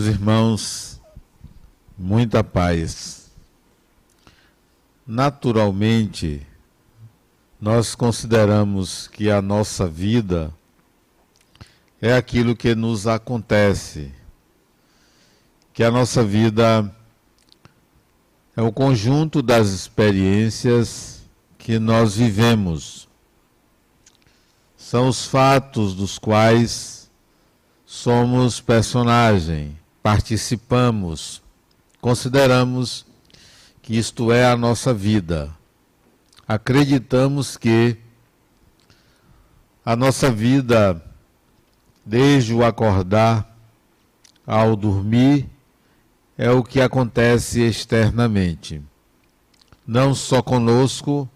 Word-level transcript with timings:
Meus 0.00 0.14
irmãos, 0.14 1.00
muita 1.98 2.42
paz. 2.42 3.30
Naturalmente, 5.06 6.40
nós 7.60 7.94
consideramos 7.94 9.08
que 9.08 9.30
a 9.30 9.42
nossa 9.42 9.86
vida 9.86 10.50
é 12.00 12.14
aquilo 12.14 12.56
que 12.56 12.74
nos 12.74 13.06
acontece, 13.06 14.10
que 15.74 15.84
a 15.84 15.90
nossa 15.90 16.24
vida 16.24 16.90
é 18.56 18.62
o 18.62 18.72
conjunto 18.72 19.42
das 19.42 19.68
experiências 19.68 21.28
que 21.58 21.78
nós 21.78 22.16
vivemos. 22.16 23.06
São 24.78 25.08
os 25.08 25.26
fatos 25.26 25.94
dos 25.94 26.18
quais 26.18 27.10
somos 27.84 28.62
personagem, 28.62 29.78
participamos, 30.02 31.42
consideramos 32.00 33.06
que 33.82 33.96
isto 33.96 34.32
é 34.32 34.46
a 34.46 34.56
nossa 34.56 34.92
vida. 34.94 35.54
Acreditamos 36.46 37.56
que 37.56 37.96
a 39.84 39.94
nossa 39.96 40.30
vida, 40.30 41.02
desde 42.04 42.54
o 42.54 42.64
acordar 42.64 43.56
ao 44.46 44.74
dormir, 44.74 45.48
é 46.36 46.50
o 46.50 46.62
que 46.62 46.80
acontece 46.80 47.60
externamente. 47.60 48.82
Não 49.86 50.14
só 50.14 50.42
conosco, 50.42 51.28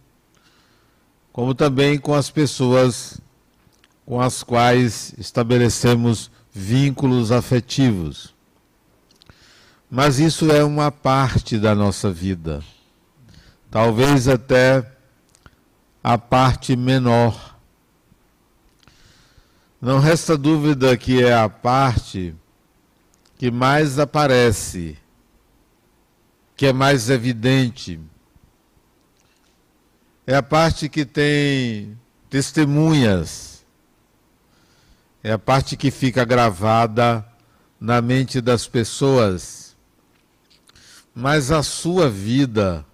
como 1.32 1.54
também 1.54 1.98
com 1.98 2.14
as 2.14 2.30
pessoas 2.30 3.20
com 4.06 4.20
as 4.20 4.42
quais 4.42 5.14
estabelecemos 5.18 6.30
vínculos 6.52 7.32
afetivos. 7.32 8.33
Mas 9.94 10.18
isso 10.18 10.50
é 10.50 10.64
uma 10.64 10.90
parte 10.90 11.56
da 11.56 11.72
nossa 11.72 12.10
vida. 12.10 12.64
Talvez 13.70 14.26
até 14.26 14.84
a 16.02 16.18
parte 16.18 16.74
menor. 16.74 17.56
Não 19.80 20.00
resta 20.00 20.36
dúvida 20.36 20.96
que 20.96 21.22
é 21.22 21.32
a 21.32 21.48
parte 21.48 22.34
que 23.38 23.52
mais 23.52 24.00
aparece, 24.00 24.98
que 26.56 26.66
é 26.66 26.72
mais 26.72 27.08
evidente. 27.08 28.00
É 30.26 30.34
a 30.34 30.42
parte 30.42 30.88
que 30.88 31.04
tem 31.04 31.96
testemunhas 32.28 33.54
é 35.22 35.32
a 35.32 35.38
parte 35.38 35.74
que 35.74 35.90
fica 35.90 36.22
gravada 36.22 37.24
na 37.80 38.02
mente 38.02 38.42
das 38.42 38.66
pessoas. 38.66 39.63
Mas 41.14 41.50
a 41.50 41.62
sua 41.62 42.10
vida, 42.10 42.84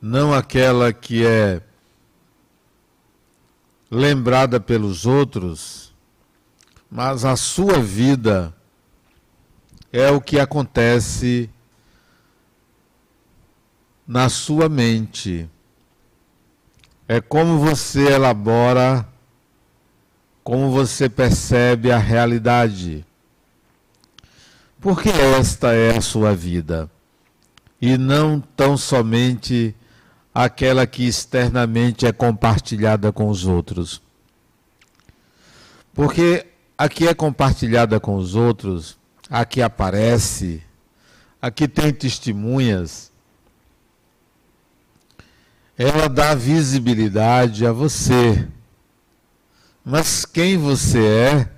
não 0.00 0.32
aquela 0.32 0.92
que 0.92 1.26
é 1.26 1.60
lembrada 3.90 4.60
pelos 4.60 5.06
outros, 5.06 5.92
mas 6.90 7.24
a 7.24 7.36
sua 7.36 7.80
vida 7.80 8.54
é 9.92 10.10
o 10.10 10.20
que 10.20 10.38
acontece 10.38 11.50
na 14.06 14.28
sua 14.28 14.68
mente. 14.68 15.50
É 17.08 17.20
como 17.20 17.58
você 17.58 18.12
elabora 18.12 19.10
como 20.42 20.70
você 20.70 21.08
percebe 21.08 21.92
a 21.92 21.98
realidade. 21.98 23.04
Porque 24.80 25.08
esta 25.08 25.72
é 25.72 25.96
a 25.96 26.00
sua 26.00 26.34
vida, 26.34 26.90
e 27.80 27.96
não 27.96 28.40
tão 28.40 28.76
somente 28.76 29.74
aquela 30.34 30.86
que 30.86 31.06
externamente 31.06 32.06
é 32.06 32.12
compartilhada 32.12 33.12
com 33.12 33.28
os 33.28 33.46
outros. 33.46 34.00
Porque 35.92 36.46
a 36.76 36.88
que 36.88 37.08
é 37.08 37.14
compartilhada 37.14 37.98
com 37.98 38.16
os 38.16 38.34
outros, 38.34 38.98
a 39.28 39.44
que 39.44 39.60
aparece, 39.60 40.62
a 41.40 41.50
que 41.50 41.66
tem 41.66 41.92
testemunhas, 41.92 43.10
ela 45.76 46.08
dá 46.08 46.34
visibilidade 46.34 47.66
a 47.66 47.72
você 47.72 48.46
mas 49.84 50.24
quem 50.24 50.58
você 50.58 51.04
é 51.04 51.48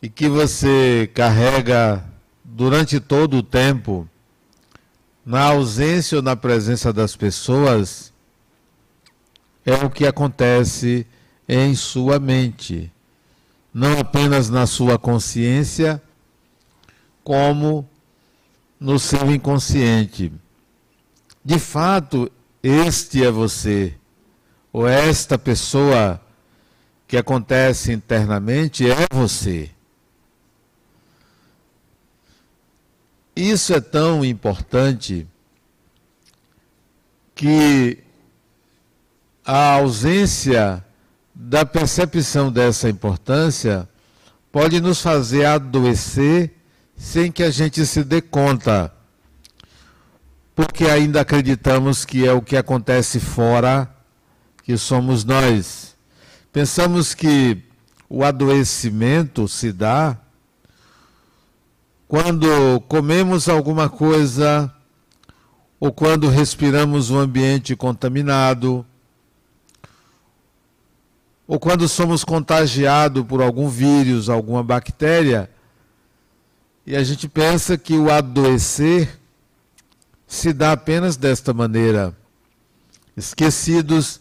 e 0.00 0.08
que 0.08 0.28
você 0.28 1.10
carrega 1.14 2.02
durante 2.42 2.98
todo 2.98 3.36
o 3.38 3.42
tempo, 3.42 4.08
na 5.28 5.42
ausência 5.42 6.16
ou 6.16 6.22
na 6.22 6.34
presença 6.34 6.90
das 6.90 7.14
pessoas, 7.14 8.14
é 9.62 9.74
o 9.74 9.90
que 9.90 10.06
acontece 10.06 11.06
em 11.46 11.74
sua 11.74 12.18
mente, 12.18 12.90
não 13.72 13.98
apenas 13.98 14.48
na 14.48 14.66
sua 14.66 14.98
consciência, 14.98 16.02
como 17.22 17.86
no 18.80 18.98
seu 18.98 19.30
inconsciente. 19.30 20.32
De 21.44 21.58
fato, 21.58 22.32
este 22.62 23.22
é 23.22 23.30
você, 23.30 23.94
ou 24.72 24.88
esta 24.88 25.36
pessoa 25.36 26.18
que 27.06 27.18
acontece 27.18 27.92
internamente 27.92 28.90
é 28.90 29.06
você. 29.12 29.68
Isso 33.38 33.72
é 33.72 33.80
tão 33.80 34.24
importante 34.24 35.24
que 37.36 37.98
a 39.44 39.74
ausência 39.74 40.84
da 41.32 41.64
percepção 41.64 42.50
dessa 42.50 42.88
importância 42.88 43.88
pode 44.50 44.80
nos 44.80 45.00
fazer 45.00 45.44
adoecer 45.44 46.52
sem 46.96 47.30
que 47.30 47.44
a 47.44 47.50
gente 47.52 47.86
se 47.86 48.02
dê 48.02 48.20
conta, 48.20 48.92
porque 50.56 50.86
ainda 50.86 51.20
acreditamos 51.20 52.04
que 52.04 52.26
é 52.26 52.32
o 52.32 52.42
que 52.42 52.56
acontece 52.56 53.20
fora 53.20 53.88
que 54.64 54.76
somos 54.76 55.22
nós. 55.22 55.94
Pensamos 56.52 57.14
que 57.14 57.62
o 58.08 58.24
adoecimento 58.24 59.46
se 59.46 59.70
dá 59.70 60.18
quando 62.08 62.80
comemos 62.88 63.50
alguma 63.50 63.90
coisa 63.90 64.74
ou 65.78 65.92
quando 65.92 66.26
respiramos 66.28 67.10
um 67.10 67.18
ambiente 67.18 67.76
contaminado 67.76 68.84
ou 71.46 71.60
quando 71.60 71.86
somos 71.86 72.24
contagiados 72.24 73.24
por 73.26 73.42
algum 73.42 73.68
vírus, 73.68 74.28
alguma 74.28 74.62
bactéria, 74.62 75.50
e 76.86 76.96
a 76.96 77.02
gente 77.02 77.28
pensa 77.28 77.76
que 77.78 77.94
o 77.94 78.10
adoecer 78.10 79.18
se 80.26 80.52
dá 80.52 80.72
apenas 80.72 81.16
desta 81.16 81.54
maneira, 81.54 82.14
esquecidos 83.16 84.20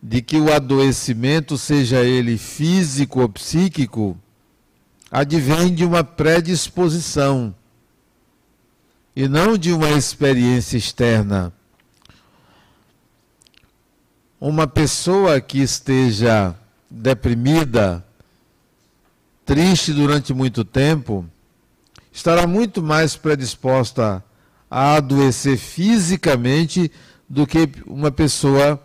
de 0.00 0.22
que 0.22 0.38
o 0.38 0.52
adoecimento, 0.52 1.58
seja 1.58 2.02
ele 2.04 2.38
físico 2.38 3.20
ou 3.20 3.28
psíquico, 3.28 4.16
advém 5.10 5.74
de 5.74 5.84
uma 5.84 6.02
predisposição 6.02 7.54
e 9.14 9.28
não 9.28 9.56
de 9.56 9.72
uma 9.72 9.90
experiência 9.90 10.76
externa. 10.76 11.52
Uma 14.38 14.66
pessoa 14.66 15.40
que 15.40 15.58
esteja 15.58 16.54
deprimida, 16.90 18.04
triste 19.44 19.92
durante 19.92 20.34
muito 20.34 20.64
tempo, 20.64 21.24
estará 22.12 22.46
muito 22.46 22.82
mais 22.82 23.16
predisposta 23.16 24.22
a 24.70 24.96
adoecer 24.96 25.56
fisicamente 25.56 26.90
do 27.28 27.46
que 27.46 27.68
uma 27.86 28.10
pessoa 28.10 28.82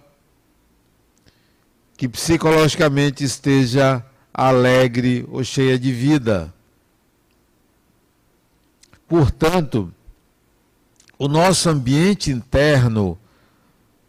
que 1.97 2.07
psicologicamente 2.07 3.23
esteja 3.23 4.03
alegre 4.33 5.25
ou 5.29 5.43
cheia 5.43 5.77
de 5.77 5.91
vida. 5.91 6.53
Portanto, 9.07 9.93
o 11.17 11.27
nosso 11.27 11.69
ambiente 11.69 12.31
interno, 12.31 13.17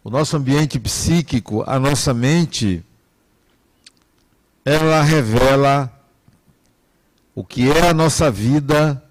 o 0.05 0.11
nosso 0.11 0.37
ambiente 0.37 0.79
psíquico, 0.79 1.63
a 1.67 1.79
nossa 1.79 2.15
mente, 2.15 2.85
ela 4.65 5.03
revela 5.03 5.93
o 7.35 7.45
que 7.45 7.71
é 7.71 7.89
a 7.89 7.95
nossa 7.95 8.31
vida, 8.31 9.03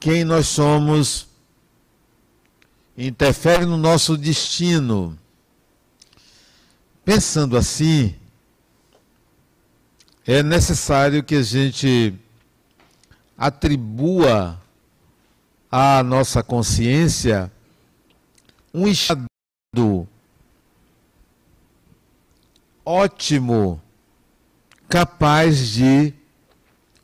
quem 0.00 0.24
nós 0.24 0.46
somos, 0.48 1.28
interfere 2.96 3.66
no 3.66 3.76
nosso 3.76 4.16
destino. 4.16 5.18
Pensando 7.04 7.56
assim, 7.56 8.14
é 10.26 10.42
necessário 10.42 11.22
que 11.22 11.36
a 11.36 11.42
gente 11.42 12.14
atribua 13.36 14.60
à 15.70 16.02
nossa 16.02 16.42
consciência 16.42 17.50
um 18.74 18.86
estado 18.86 19.26
ótimo, 22.84 23.80
capaz 24.88 25.68
de 25.68 26.14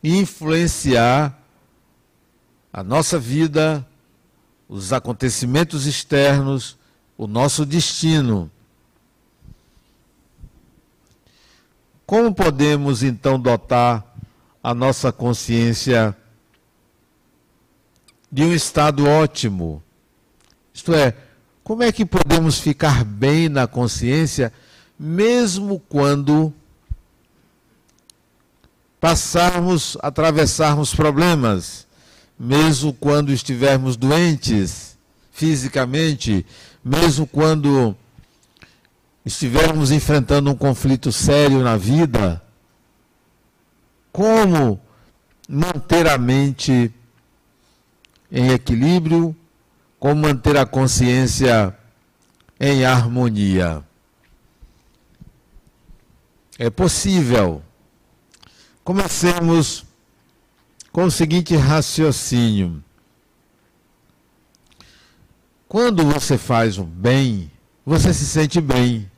influenciar 0.03 1.37
a 2.71 2.83
nossa 2.83 3.19
vida, 3.19 3.85
os 4.67 4.93
acontecimentos 4.93 5.85
externos, 5.85 6.77
o 7.17 7.27
nosso 7.27 7.65
destino. 7.65 8.49
Como 12.09 12.33
podemos 12.33 13.03
então 13.03 13.39
dotar 13.39 14.03
a 14.63 14.73
nossa 14.73 15.11
consciência 15.11 16.17
de 18.31 18.41
um 18.41 18.51
estado 18.51 19.07
ótimo? 19.07 19.83
Isto 20.73 20.95
é, 20.95 21.13
como 21.63 21.83
é 21.83 21.91
que 21.91 22.03
podemos 22.03 22.57
ficar 22.57 23.05
bem 23.05 23.47
na 23.47 23.67
consciência, 23.67 24.51
mesmo 24.97 25.79
quando 25.87 26.51
passarmos, 28.99 29.95
atravessarmos 30.01 30.95
problemas, 30.95 31.85
mesmo 32.39 32.91
quando 32.91 33.31
estivermos 33.31 33.95
doentes 33.95 34.97
fisicamente, 35.31 36.43
mesmo 36.83 37.27
quando 37.27 37.95
estivermos 39.29 39.91
enfrentando 39.91 40.49
um 40.49 40.55
conflito 40.55 41.11
sério 41.11 41.59
na 41.59 41.77
vida, 41.77 42.41
como 44.11 44.81
manter 45.47 46.07
a 46.09 46.17
mente 46.17 46.91
em 48.31 48.49
equilíbrio, 48.49 49.35
como 49.99 50.23
manter 50.23 50.57
a 50.57 50.65
consciência 50.65 51.77
em 52.59 52.83
harmonia. 52.83 53.83
É 56.57 56.71
possível. 56.71 57.61
Comecemos 58.83 59.85
com 60.91 61.03
o 61.03 61.11
seguinte 61.11 61.55
raciocínio. 61.55 62.83
Quando 65.67 66.03
você 66.03 66.35
faz 66.35 66.79
o 66.79 66.83
bem, 66.83 67.51
você 67.85 68.13
se 68.13 68.25
sente 68.25 68.59
bem. 68.59 69.08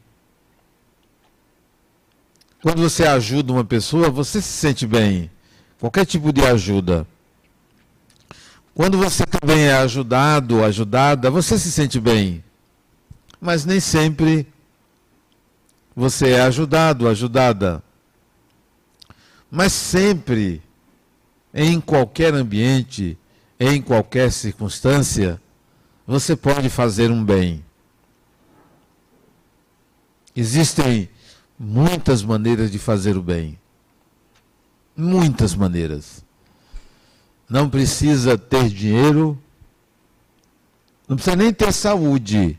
Quando 2.61 2.81
você 2.81 3.05
ajuda 3.05 3.51
uma 3.51 3.65
pessoa, 3.65 4.09
você 4.09 4.39
se 4.39 4.53
sente 4.53 4.85
bem. 4.85 5.31
Qualquer 5.79 6.05
tipo 6.05 6.31
de 6.31 6.45
ajuda. 6.45 7.07
Quando 8.73 8.99
você 8.99 9.25
também 9.25 9.63
é 9.65 9.73
ajudado, 9.73 10.63
ajudada, 10.63 11.31
você 11.31 11.57
se 11.57 11.71
sente 11.71 11.99
bem. 11.99 12.43
Mas 13.39 13.65
nem 13.65 13.79
sempre 13.79 14.47
você 15.95 16.29
é 16.29 16.41
ajudado, 16.41 17.07
ajudada. 17.07 17.83
Mas 19.49 19.73
sempre, 19.73 20.61
em 21.53 21.81
qualquer 21.81 22.33
ambiente, 22.33 23.17
em 23.59 23.81
qualquer 23.81 24.31
circunstância, 24.31 25.41
você 26.05 26.35
pode 26.35 26.69
fazer 26.69 27.09
um 27.11 27.23
bem. 27.25 27.65
Existem 30.35 31.09
muitas 31.63 32.23
maneiras 32.23 32.71
de 32.71 32.79
fazer 32.79 33.15
o 33.15 33.21
bem. 33.21 33.59
Muitas 34.97 35.53
maneiras. 35.53 36.25
Não 37.47 37.69
precisa 37.69 38.35
ter 38.35 38.67
dinheiro, 38.67 39.37
não 41.07 41.15
precisa 41.15 41.35
nem 41.35 41.53
ter 41.53 41.71
saúde. 41.71 42.57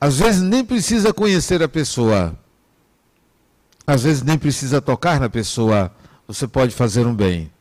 Às 0.00 0.18
vezes 0.18 0.40
nem 0.40 0.64
precisa 0.64 1.12
conhecer 1.12 1.62
a 1.62 1.68
pessoa. 1.68 2.38
Às 3.86 4.04
vezes 4.04 4.22
nem 4.22 4.38
precisa 4.38 4.80
tocar 4.80 5.20
na 5.20 5.28
pessoa. 5.28 5.94
Você 6.26 6.48
pode 6.48 6.74
fazer 6.74 7.06
um 7.06 7.14
bem. 7.14 7.52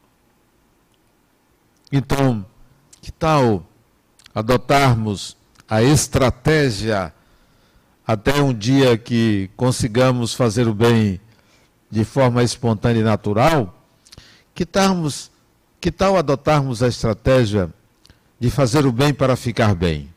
Então, 1.91 2.45
que 3.01 3.11
tal 3.11 3.65
adotarmos 4.33 5.35
a 5.67 5.83
estratégia 5.83 7.13
até 8.05 8.41
um 8.41 8.53
dia 8.53 8.97
que 8.97 9.49
consigamos 9.55 10.33
fazer 10.33 10.67
o 10.67 10.73
bem 10.73 11.19
de 11.89 12.03
forma 12.03 12.43
espontânea 12.43 13.01
e 13.01 13.03
natural? 13.03 13.73
Que, 14.53 14.65
tarmos, 14.65 15.31
que 15.79 15.91
tal 15.91 16.17
adotarmos 16.17 16.83
a 16.83 16.87
estratégia 16.87 17.69
de 18.39 18.49
fazer 18.49 18.85
o 18.85 18.91
bem 18.91 19.13
para 19.13 19.35
ficar 19.35 19.73
bem? 19.73 20.11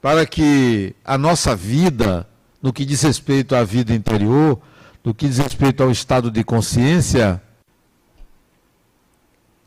Para 0.00 0.26
que 0.26 0.94
a 1.04 1.16
nossa 1.16 1.54
vida, 1.54 2.26
no 2.60 2.72
que 2.72 2.84
diz 2.84 3.02
respeito 3.02 3.54
à 3.54 3.62
vida 3.62 3.94
interior, 3.94 4.60
no 5.04 5.12
que 5.14 5.28
diz 5.28 5.38
respeito 5.38 5.82
ao 5.82 5.90
estado 5.90 6.30
de 6.30 6.44
consciência, 6.44 7.42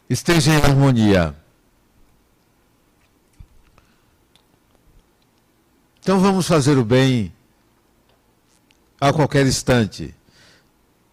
esteja 0.10 0.52
em 0.52 0.58
harmonia. 0.58 1.36
Então 6.06 6.20
vamos 6.20 6.48
fazer 6.48 6.78
o 6.78 6.86
bem 6.86 7.34
a 9.02 9.12
qualquer 9.12 9.44
instante. 9.48 10.14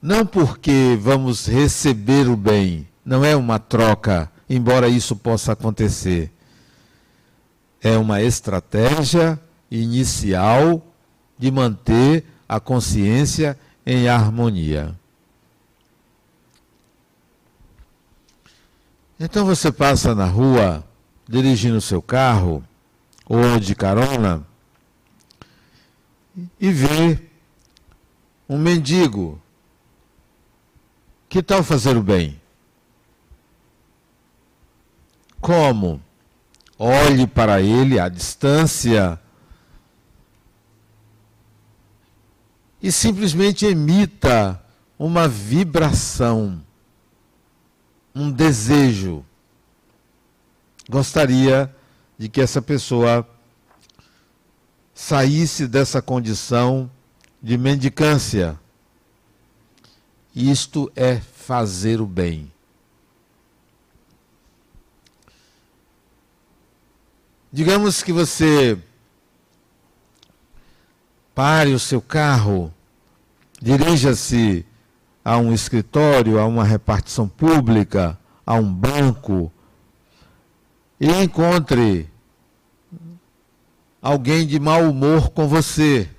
Não 0.02 0.26
porque 0.26 0.98
vamos 1.00 1.46
receber 1.46 2.28
o 2.28 2.36
bem, 2.36 2.86
não 3.02 3.24
é 3.24 3.34
uma 3.34 3.58
troca, 3.58 4.30
embora 4.50 4.90
isso 4.90 5.16
possa 5.16 5.52
acontecer. 5.52 6.30
É 7.80 7.96
uma 7.96 8.20
estratégia 8.20 9.40
inicial 9.70 10.86
de 11.38 11.50
manter 11.50 12.26
a 12.46 12.60
consciência 12.60 13.58
em 13.86 14.08
harmonia. 14.08 14.94
Então 19.18 19.46
você 19.46 19.72
passa 19.72 20.14
na 20.14 20.26
rua 20.26 20.84
dirigindo 21.26 21.80
seu 21.80 22.02
carro 22.02 22.62
ou 23.24 23.58
de 23.58 23.74
carona 23.74 24.51
e 26.60 26.70
vê 26.70 27.20
um 28.48 28.58
mendigo. 28.58 29.40
Que 31.28 31.42
tal 31.42 31.62
fazer 31.62 31.96
o 31.96 32.02
bem? 32.02 32.40
Como? 35.40 36.00
Olhe 36.78 37.26
para 37.26 37.60
ele 37.60 37.98
à 37.98 38.08
distância 38.08 39.18
e 42.82 42.90
simplesmente 42.90 43.64
emita 43.64 44.60
uma 44.98 45.28
vibração 45.28 46.62
um 48.14 48.30
desejo. 48.30 49.24
Gostaria 50.88 51.74
de 52.18 52.28
que 52.28 52.40
essa 52.40 52.60
pessoa 52.60 53.26
saísse 54.94 55.66
dessa 55.66 56.02
condição 56.02 56.90
de 57.42 57.56
mendicância. 57.56 58.58
Isto 60.34 60.90
é 60.94 61.16
fazer 61.18 62.00
o 62.00 62.06
bem. 62.06 62.50
Digamos 67.52 68.02
que 68.02 68.12
você 68.12 68.78
pare 71.34 71.74
o 71.74 71.78
seu 71.78 72.00
carro, 72.00 72.72
dirija-se 73.60 74.64
a 75.24 75.36
um 75.36 75.52
escritório, 75.52 76.38
a 76.38 76.46
uma 76.46 76.64
repartição 76.64 77.28
pública, 77.28 78.18
a 78.46 78.54
um 78.54 78.72
banco, 78.72 79.52
e 80.98 81.10
encontre 81.10 82.11
alguém 84.02 84.44
de 84.44 84.58
mau 84.58 84.90
humor 84.90 85.30
com 85.30 85.46
você. 85.46 86.10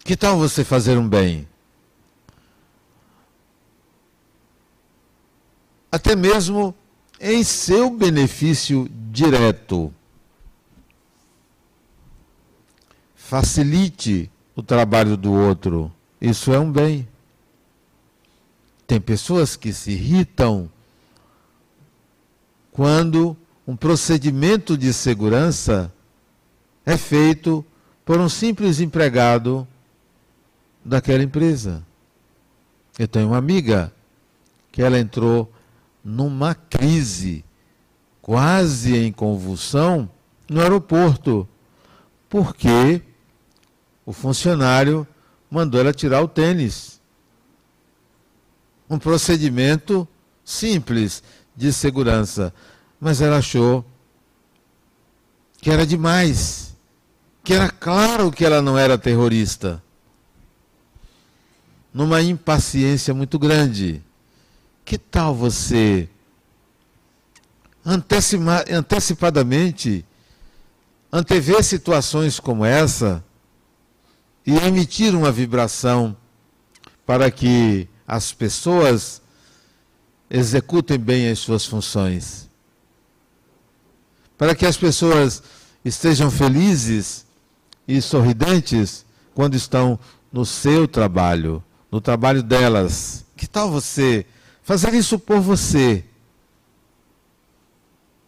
Que 0.00 0.16
tal 0.16 0.36
você 0.36 0.64
fazer 0.64 0.98
um 0.98 1.08
bem? 1.08 1.48
Até 5.92 6.16
mesmo 6.16 6.74
em 7.20 7.44
seu 7.44 7.88
benefício 7.88 8.90
direto. 9.12 9.94
Facilite 13.14 14.28
o 14.56 14.62
trabalho 14.62 15.16
do 15.16 15.32
outro. 15.32 15.92
Isso 16.20 16.52
é 16.52 16.58
um 16.58 16.70
bem. 16.70 17.08
Tem 18.86 19.00
pessoas 19.00 19.54
que 19.54 19.72
se 19.72 19.92
irritam 19.92 20.68
quando 22.72 23.36
um 23.66 23.76
procedimento 23.76 24.76
de 24.76 24.92
segurança 24.92 25.92
é 26.84 26.96
feito 26.96 27.64
por 28.04 28.18
um 28.18 28.28
simples 28.28 28.80
empregado 28.80 29.66
daquela 30.84 31.22
empresa. 31.22 31.84
Eu 32.98 33.06
tenho 33.06 33.28
uma 33.28 33.38
amiga 33.38 33.92
que 34.70 34.82
ela 34.82 34.98
entrou 34.98 35.52
numa 36.04 36.54
crise, 36.54 37.44
quase 38.20 38.96
em 38.96 39.12
convulsão, 39.12 40.10
no 40.48 40.60
aeroporto, 40.60 41.48
porque 42.28 43.00
o 44.04 44.12
funcionário 44.12 45.06
mandou 45.50 45.80
ela 45.80 45.92
tirar 45.92 46.20
o 46.22 46.28
tênis. 46.28 47.00
Um 48.90 48.98
procedimento 48.98 50.06
simples 50.44 51.22
de 51.56 51.72
segurança, 51.72 52.52
mas 53.02 53.20
ela 53.20 53.36
achou 53.38 53.84
que 55.60 55.68
era 55.68 55.84
demais, 55.84 56.76
que 57.42 57.52
era 57.52 57.68
claro 57.68 58.30
que 58.30 58.44
ela 58.44 58.62
não 58.62 58.78
era 58.78 58.96
terrorista. 58.96 59.82
Numa 61.92 62.22
impaciência 62.22 63.12
muito 63.12 63.40
grande. 63.40 64.00
Que 64.84 64.96
tal 64.96 65.34
você 65.34 66.08
antecipadamente 67.84 70.04
antever 71.10 71.64
situações 71.64 72.38
como 72.38 72.64
essa 72.64 73.24
e 74.46 74.54
emitir 74.58 75.12
uma 75.12 75.32
vibração 75.32 76.16
para 77.04 77.32
que 77.32 77.88
as 78.06 78.32
pessoas 78.32 79.20
executem 80.30 81.00
bem 81.00 81.28
as 81.28 81.40
suas 81.40 81.66
funções? 81.66 82.51
Para 84.42 84.56
que 84.56 84.66
as 84.66 84.76
pessoas 84.76 85.40
estejam 85.84 86.28
felizes 86.28 87.24
e 87.86 88.02
sorridentes 88.02 89.06
quando 89.36 89.54
estão 89.54 89.96
no 90.32 90.44
seu 90.44 90.88
trabalho, 90.88 91.62
no 91.92 92.00
trabalho 92.00 92.42
delas. 92.42 93.24
Que 93.36 93.46
tal 93.46 93.70
você 93.70 94.26
fazer 94.60 94.94
isso 94.94 95.16
por 95.16 95.38
você? 95.38 96.04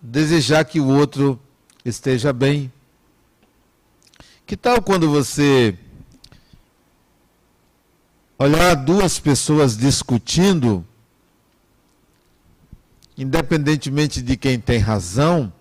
Desejar 0.01 0.65
que 0.65 0.79
o 0.79 0.87
outro 0.87 1.37
esteja 1.85 2.33
bem. 2.33 2.73
Que 4.47 4.57
tal 4.57 4.81
quando 4.81 5.11
você 5.11 5.77
olhar 8.39 8.77
duas 8.77 9.19
pessoas 9.19 9.77
discutindo, 9.77 10.87
independentemente 13.19 14.23
de 14.23 14.37
quem 14.37 14.61
tem 14.61 14.79
razão, 14.79 15.53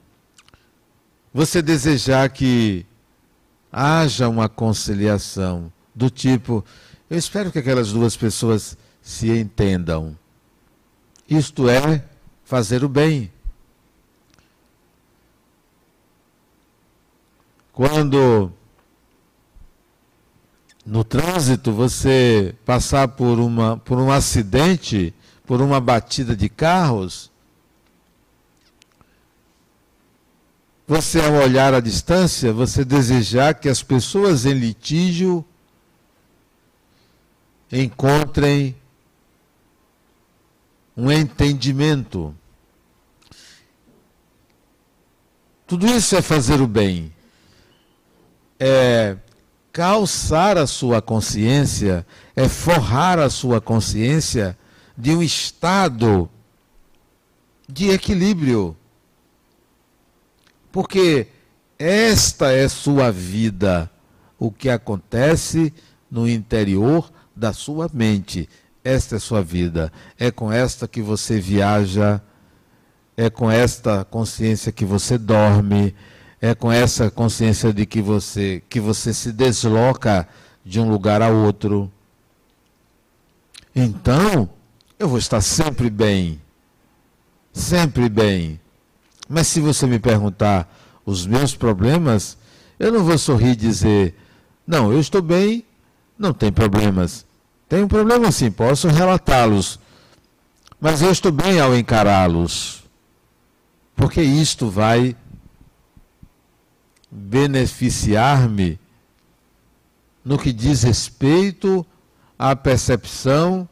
você 1.34 1.62
desejar 1.62 2.30
que 2.30 2.86
haja 3.72 4.30
uma 4.30 4.48
conciliação 4.48 5.74
do 5.96 6.10
tipo, 6.10 6.64
eu 7.10 7.18
espero 7.18 7.52
que 7.52 7.58
aquelas 7.58 7.92
duas 7.92 8.16
pessoas 8.16 8.78
se 9.02 9.30
entendam. 9.30 10.18
Isto 11.28 11.68
é 11.68 12.06
fazer 12.44 12.84
o 12.84 12.90
bem. 12.90 13.32
Quando 17.72 18.52
no 20.86 21.04
trânsito 21.04 21.72
você 21.72 22.54
passar 22.64 23.08
por, 23.08 23.40
uma, 23.40 23.78
por 23.78 23.98
um 23.98 24.12
acidente, 24.12 25.14
por 25.46 25.62
uma 25.62 25.80
batida 25.80 26.36
de 26.36 26.48
carros, 26.50 27.32
você 30.88 31.22
ao 31.22 31.34
olhar 31.34 31.74
à 31.74 31.80
distância, 31.80 32.52
você 32.52 32.84
desejar 32.84 33.56
que 33.56 33.70
as 33.70 33.82
pessoas 33.82 34.46
em 34.46 34.54
litígio 34.54 35.46
encontrem 37.72 38.76
um 40.96 41.12
entendimento. 41.12 42.36
Tudo 45.66 45.88
isso 45.88 46.16
é 46.16 46.22
fazer 46.22 46.62
o 46.62 46.68
bem 46.68 47.14
é 48.64 49.18
calçar 49.74 50.58
a 50.58 50.66
sua 50.66 51.02
consciência, 51.02 52.06
é 52.34 52.48
forrar 52.48 53.20
a 53.20 53.30
sua 53.30 53.60
consciência 53.60 54.58
de 54.98 55.12
um 55.12 55.22
estado 55.22 56.30
de 57.68 57.90
equilíbrio. 57.90 58.78
Porque 60.74 61.28
esta 61.78 62.52
é 62.52 62.68
sua 62.68 63.12
vida, 63.12 63.92
o 64.40 64.52
que 64.52 64.72
acontece 64.72 65.72
no 66.10 66.28
interior 66.28 67.12
da 67.36 67.54
sua 67.54 67.88
mente. 67.94 68.50
Esta 68.84 69.18
é 69.18 69.20
sua 69.20 69.44
vida. 69.44 69.94
É 70.18 70.32
com 70.32 70.52
esta 70.52 70.88
que 70.88 71.00
você 71.00 71.40
viaja, 71.40 72.20
é 73.16 73.30
com 73.30 73.52
esta 73.52 74.04
consciência 74.04 74.72
que 74.72 74.84
você 74.84 75.16
dorme, 75.16 75.94
é 76.42 76.56
com 76.56 76.72
essa 76.72 77.12
consciência 77.12 77.72
de 77.72 77.86
que 77.86 78.02
você 78.02 78.64
que 78.68 78.80
você 78.80 79.14
se 79.14 79.32
desloca 79.32 80.28
de 80.66 80.80
um 80.80 80.90
lugar 80.90 81.22
a 81.22 81.30
outro. 81.30 81.92
Então, 83.76 84.50
eu 84.98 85.08
vou 85.08 85.20
estar 85.20 85.42
sempre 85.42 85.92
bem. 85.92 86.42
Sempre 87.54 88.10
bem. 88.10 88.60
Mas 89.28 89.48
se 89.48 89.60
você 89.60 89.86
me 89.88 90.00
perguntar 90.00 90.72
os 91.06 91.26
meus 91.26 91.56
problemas, 91.56 92.38
eu 92.80 92.92
não 92.92 93.04
vou 93.04 93.18
sorrir 93.18 93.52
e 93.52 93.56
dizer: 93.56 94.16
"Não, 94.66 94.92
eu 94.92 95.00
estou 95.00 95.22
bem, 95.22 95.66
não 96.18 96.34
tem 96.34 96.52
problemas". 96.52 97.26
Tenho 97.68 97.88
problema 97.88 98.32
sim, 98.32 98.52
posso 98.52 98.88
relatá-los. 98.88 99.80
Mas 100.80 101.02
eu 101.02 101.12
estou 101.12 101.32
bem 101.32 101.60
ao 101.60 101.76
encará-los. 101.76 102.84
Porque 103.96 104.22
isto 104.22 104.70
vai 104.70 105.16
beneficiar-me 107.10 108.80
no 110.24 110.38
que 110.38 110.54
diz 110.54 110.84
respeito 110.84 111.86
à 112.38 112.56
percepção 112.56 113.68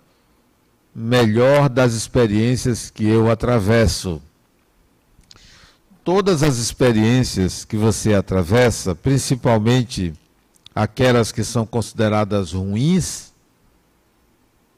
melhor 0.94 1.70
das 1.70 1.94
experiências 1.94 2.90
que 2.90 3.06
eu 3.08 3.30
atravesso. 3.30 4.22
Todas 6.04 6.42
as 6.42 6.58
experiências 6.58 7.64
que 7.64 7.78
você 7.78 8.14
atravessa, 8.14 8.96
principalmente 8.96 10.14
aquelas 10.74 11.32
que 11.32 11.44
são 11.44 11.66
consideradas 11.66 12.54
ruins, 12.54 13.32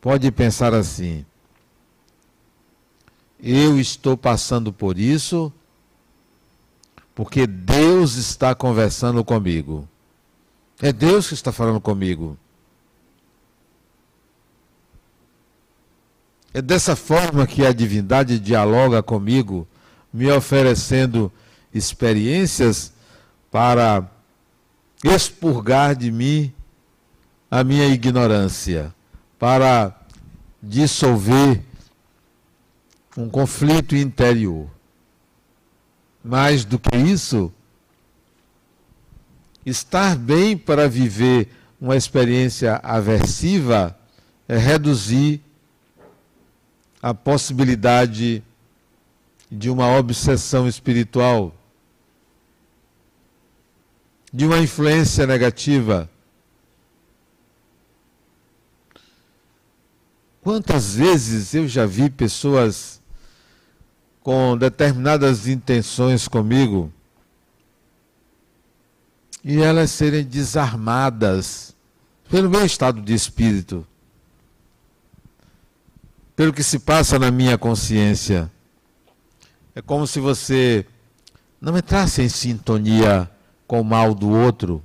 pode 0.01 0.30
pensar 0.32 0.74
assim: 0.74 1.25
eu 3.42 3.80
estou 3.80 4.18
passando 4.18 4.74
por 4.74 4.98
isso 4.98 5.51
porque 7.15 7.46
Deus 7.46 8.15
está 8.15 8.56
conversando 8.56 9.24
comigo. 9.24 9.88
É 10.82 10.92
Deus 10.92 11.27
que 11.27 11.34
está 11.34 11.51
falando 11.51 11.80
comigo. 11.80 12.38
É 16.53 16.62
dessa 16.62 16.96
forma 16.96 17.48
que 17.48 17.65
a 17.65 17.74
divindade 17.74 18.39
dialoga 18.39 19.01
comigo, 19.01 19.68
me 20.13 20.29
oferecendo 20.32 21.32
experiências 21.74 22.93
para 23.50 24.08
expurgar 25.03 25.96
de 25.96 26.12
mim 26.12 26.53
a 27.50 27.63
minha 27.63 27.88
ignorância, 27.88 28.93
para 29.39 29.96
dissolver 30.62 31.62
um 33.17 33.29
conflito 33.29 33.96
interior. 33.96 34.70
Mais 36.24 36.63
do 36.63 36.79
que 36.79 36.96
isso, 36.96 37.51
estar 39.65 40.15
bem 40.15 40.58
para 40.58 40.88
viver 40.88 41.50
uma 41.82 41.98
experiência 41.98 42.79
aversiva 42.84 43.98
é 44.48 44.58
reduzir 44.58 45.41
a 47.01 47.13
possibilidade 47.13 48.13
de 48.13 48.43
uma 49.70 49.98
obsessão 49.98 50.68
espiritual, 50.68 51.54
de 54.32 54.46
uma 54.46 54.60
influência 54.60 55.28
negativa. 55.28 56.10
Quantas 60.42 60.96
vezes 60.96 61.54
eu 61.54 61.68
já 61.68 61.86
vi 61.86 62.10
pessoas 62.10 63.02
com 64.22 64.58
determinadas 64.58 65.48
intenções 65.48 66.28
comigo 66.28 66.92
e 69.44 69.62
elas 69.62 69.92
serem 69.92 70.24
desarmadas 70.24 71.76
pelo 72.30 72.50
meu 72.50 72.66
estado 72.66 73.02
de 73.02 73.14
espírito, 73.14 73.86
pelo 76.36 76.54
que 76.54 76.64
se 76.64 76.80
passa 76.80 77.20
na 77.20 77.30
minha 77.30 77.58
consciência. 77.58 78.50
É 79.75 79.82
como 79.82 80.06
se 80.06 80.20
você 80.20 80.86
não 81.60 81.77
entrasse 81.77 82.22
em 82.22 82.30
sintonia 82.30 83.30
com 83.68 83.82
o 83.82 83.84
mal 83.84 84.13
do 84.13 84.30
outro. 84.30 84.84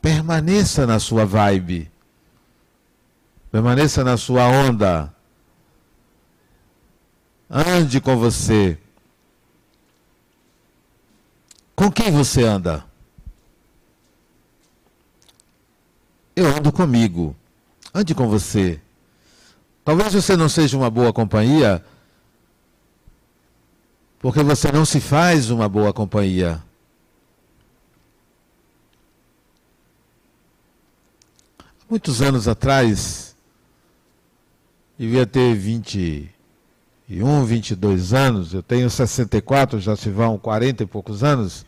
Permaneça 0.00 0.86
na 0.86 0.98
sua 0.98 1.24
vibe. 1.24 1.90
Permaneça 3.50 4.04
na 4.04 4.16
sua 4.16 4.46
onda. 4.46 5.12
Ande 7.50 8.00
com 8.00 8.16
você. 8.16 8.78
Com 11.74 11.90
quem 11.90 12.12
você 12.12 12.44
anda? 12.44 12.84
Eu 16.36 16.46
ando 16.46 16.70
comigo. 16.72 17.34
Ande 17.92 18.14
com 18.14 18.28
você. 18.28 18.80
Talvez 19.84 20.14
você 20.14 20.36
não 20.36 20.48
seja 20.48 20.76
uma 20.76 20.90
boa 20.90 21.12
companhia, 21.12 21.84
porque 24.24 24.42
você 24.42 24.72
não 24.72 24.86
se 24.86 25.00
faz 25.00 25.50
uma 25.50 25.68
boa 25.68 25.92
companhia. 25.92 26.62
Muitos 31.90 32.22
anos 32.22 32.48
atrás, 32.48 33.36
devia 34.96 35.26
ter 35.26 35.54
21, 35.54 37.44
22 37.44 38.14
anos, 38.14 38.54
eu 38.54 38.62
tenho 38.62 38.88
64, 38.88 39.78
já 39.78 39.94
se 39.94 40.08
vão 40.08 40.38
40 40.38 40.84
e 40.84 40.86
poucos 40.86 41.22
anos. 41.22 41.66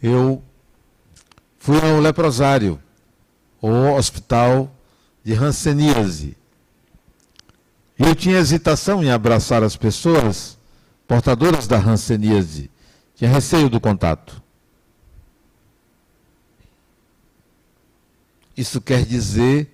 Eu 0.00 0.40
fui 1.58 1.76
ao 1.80 1.98
leprosário, 1.98 2.80
o 3.60 3.96
hospital 3.96 4.72
de 5.24 5.34
Hanseníase. 5.34 6.40
Eu 7.98 8.14
tinha 8.14 8.38
hesitação 8.38 9.02
em 9.02 9.10
abraçar 9.10 9.62
as 9.62 9.76
pessoas 9.76 10.58
portadoras 11.06 11.66
da 11.66 11.78
Hanseníase. 11.78 12.70
Tinha 13.14 13.30
receio 13.30 13.68
do 13.68 13.80
contato. 13.80 14.42
Isso 18.56 18.80
quer 18.80 19.04
dizer 19.04 19.70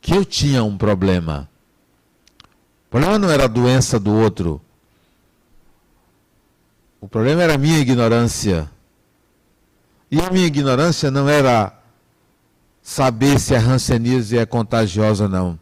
que 0.00 0.14
eu 0.14 0.24
tinha 0.24 0.62
um 0.64 0.76
problema. 0.76 1.48
O 2.86 2.90
problema 2.90 3.18
não 3.18 3.30
era 3.30 3.44
a 3.44 3.48
doença 3.48 3.98
do 3.98 4.12
outro. 4.12 4.60
O 7.00 7.08
problema 7.08 7.42
era 7.42 7.54
a 7.54 7.58
minha 7.58 7.78
ignorância. 7.78 8.70
E 10.10 10.20
a 10.20 10.30
minha 10.30 10.46
ignorância 10.46 11.10
não 11.10 11.28
era 11.28 11.76
saber 12.82 13.40
se 13.40 13.54
a 13.54 13.60
hanseníase 13.60 14.36
é 14.36 14.44
contagiosa 14.44 15.24
ou 15.24 15.30
não. 15.30 15.58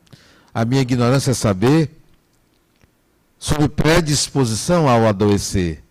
A 0.52 0.64
minha 0.64 0.82
ignorância 0.82 1.30
é 1.30 1.34
saber 1.34 1.99
sobre 3.40 3.70
predisposição 3.70 4.86
ao 4.86 5.06
adoecer. 5.06 5.82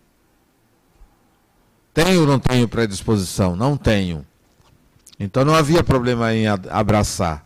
Tenho 1.92 2.20
ou 2.20 2.26
não 2.26 2.38
tenho 2.38 2.68
predisposição? 2.68 3.56
Não 3.56 3.76
tenho. 3.76 4.24
Então 5.18 5.44
não 5.44 5.52
havia 5.52 5.82
problema 5.82 6.32
em 6.32 6.46
abraçar. 6.46 7.44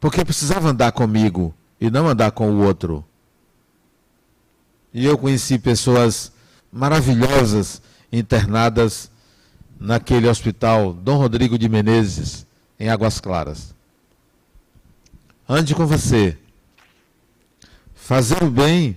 Porque 0.00 0.24
precisava 0.24 0.70
andar 0.70 0.90
comigo 0.90 1.54
e 1.80 1.88
não 1.88 2.08
andar 2.08 2.32
com 2.32 2.50
o 2.50 2.64
outro. 2.64 3.04
E 4.92 5.06
eu 5.06 5.16
conheci 5.16 5.56
pessoas 5.56 6.32
maravilhosas 6.70 7.80
internadas 8.12 9.08
naquele 9.78 10.28
hospital 10.28 10.92
Dom 10.92 11.16
Rodrigo 11.16 11.56
de 11.56 11.68
Menezes, 11.68 12.44
em 12.78 12.88
Águas 12.88 13.20
Claras. 13.20 13.72
Ande 15.48 15.74
com 15.76 15.86
você. 15.86 16.36
Fazer 18.04 18.42
o 18.42 18.50
bem 18.50 18.96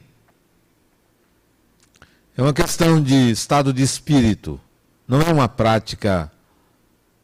é 2.36 2.42
uma 2.42 2.52
questão 2.52 3.00
de 3.00 3.30
estado 3.30 3.72
de 3.72 3.84
espírito 3.84 4.60
não 5.08 5.22
é 5.22 5.32
uma 5.32 5.48
prática 5.48 6.32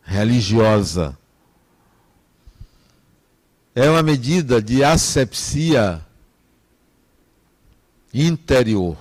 religiosa. 0.04 1.17
É 3.74 3.89
uma 3.89 4.04
medida 4.04 4.62
de 4.62 4.84
asepsia 4.84 6.06
interior. 8.13 8.96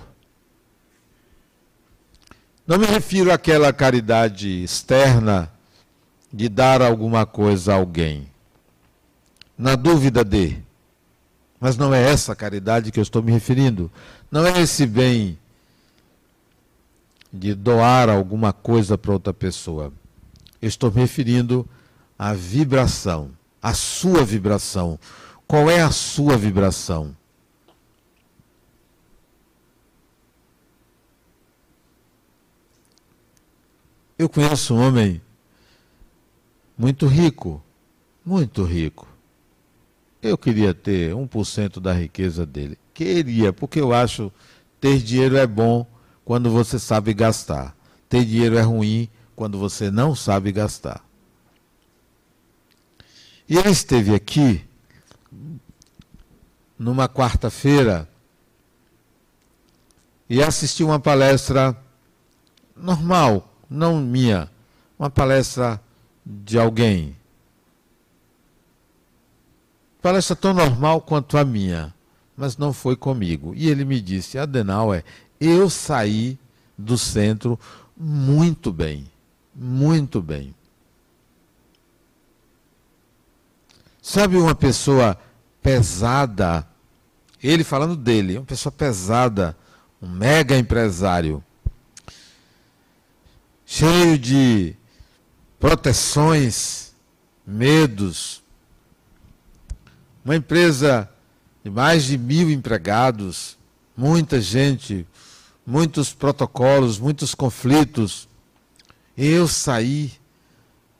Não 2.65 2.79
me 2.79 2.87
refiro 2.87 3.31
àquela 3.31 3.71
caridade 3.71 4.63
externa 4.63 5.51
de 6.33 6.49
dar 6.49 6.81
alguma 6.81 7.27
coisa 7.27 7.73
a 7.73 7.75
alguém. 7.75 8.27
Na 9.55 9.75
dúvida 9.75 10.23
de. 10.23 10.60
Mas 11.61 11.77
não 11.77 11.93
é 11.93 12.01
essa 12.01 12.35
caridade 12.35 12.91
que 12.91 12.99
eu 12.99 13.03
estou 13.03 13.21
me 13.21 13.31
referindo. 13.31 13.91
Não 14.31 14.43
é 14.47 14.59
esse 14.59 14.87
bem 14.87 15.37
de 17.31 17.53
doar 17.53 18.09
alguma 18.09 18.51
coisa 18.51 18.97
para 18.97 19.13
outra 19.13 19.31
pessoa. 19.31 19.93
Eu 20.59 20.67
estou 20.67 20.91
me 20.91 21.01
referindo 21.01 21.69
à 22.17 22.33
vibração, 22.33 23.29
à 23.61 23.75
sua 23.75 24.25
vibração. 24.25 24.97
Qual 25.47 25.69
é 25.69 25.81
a 25.81 25.91
sua 25.91 26.35
vibração? 26.35 27.15
Eu 34.17 34.27
conheço 34.27 34.73
um 34.73 34.81
homem 34.81 35.21
muito 36.75 37.05
rico, 37.05 37.61
muito 38.25 38.63
rico. 38.63 39.10
Eu 40.21 40.37
queria 40.37 40.73
ter 40.73 41.13
1% 41.13 41.79
da 41.79 41.93
riqueza 41.93 42.45
dele. 42.45 42.77
Queria, 42.93 43.51
porque 43.51 43.79
eu 43.81 43.91
acho 43.91 44.31
ter 44.79 44.99
dinheiro 44.99 45.35
é 45.35 45.47
bom 45.47 45.85
quando 46.23 46.49
você 46.49 46.77
sabe 46.77 47.13
gastar. 47.13 47.75
Ter 48.07 48.23
dinheiro 48.23 48.57
é 48.57 48.61
ruim 48.61 49.09
quando 49.35 49.57
você 49.57 49.89
não 49.89 50.15
sabe 50.15 50.51
gastar. 50.51 51.03
E 53.49 53.57
ele 53.57 53.69
esteve 53.69 54.13
aqui 54.13 54.63
numa 56.77 57.09
quarta-feira 57.09 58.07
e 60.29 60.41
assistiu 60.41 60.87
uma 60.87 60.99
palestra 60.99 61.75
normal, 62.75 63.53
não 63.69 63.99
minha, 63.99 64.49
uma 64.97 65.09
palestra 65.09 65.81
de 66.25 66.57
alguém. 66.57 67.15
Palestra 70.01 70.35
tão 70.35 70.53
normal 70.53 71.01
quanto 71.01 71.37
a 71.37 71.45
minha, 71.45 71.93
mas 72.35 72.57
não 72.57 72.73
foi 72.73 72.95
comigo. 72.95 73.53
E 73.55 73.69
ele 73.69 73.85
me 73.85 74.01
disse: 74.01 74.37
Adenauer, 74.37 75.03
eu 75.39 75.69
saí 75.69 76.39
do 76.77 76.97
centro 76.97 77.59
muito 77.95 78.71
bem, 78.71 79.09
muito 79.53 80.21
bem. 80.21 80.55
Sabe 84.01 84.35
uma 84.35 84.55
pessoa 84.55 85.15
pesada, 85.61 86.67
ele 87.41 87.63
falando 87.63 87.95
dele, 87.95 88.37
uma 88.39 88.45
pessoa 88.45 88.71
pesada, 88.71 89.55
um 90.01 90.09
mega 90.09 90.57
empresário, 90.57 91.43
cheio 93.63 94.17
de 94.17 94.75
proteções, 95.59 96.95
medos, 97.45 98.40
uma 100.23 100.35
empresa 100.35 101.09
de 101.63 101.69
mais 101.69 102.03
de 102.03 102.17
mil 102.17 102.49
empregados, 102.49 103.57
muita 103.95 104.41
gente 104.41 105.05
muitos 105.65 106.13
protocolos, 106.13 106.99
muitos 106.99 107.35
conflitos. 107.35 108.27
Eu 109.15 109.47
saí 109.47 110.11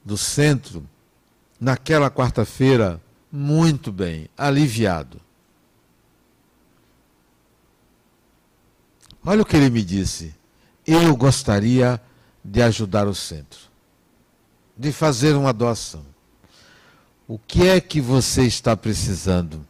do 0.04 0.16
centro 0.16 0.88
naquela 1.60 2.10
quarta-feira 2.10 3.00
muito 3.30 3.92
bem, 3.92 4.28
aliviado. 4.36 5.20
Olha 9.24 9.42
o 9.42 9.46
que 9.46 9.56
ele 9.56 9.70
me 9.70 9.82
disse. 9.82 10.34
Eu 10.86 11.14
gostaria 11.16 12.00
de 12.44 12.60
ajudar 12.60 13.06
o 13.06 13.14
centro, 13.14 13.60
de 14.76 14.90
fazer 14.90 15.34
uma 15.36 15.52
doação. 15.52 16.04
O 17.32 17.38
que 17.38 17.66
é 17.66 17.80
que 17.80 17.98
você 17.98 18.42
está 18.42 18.76
precisando? 18.76 19.66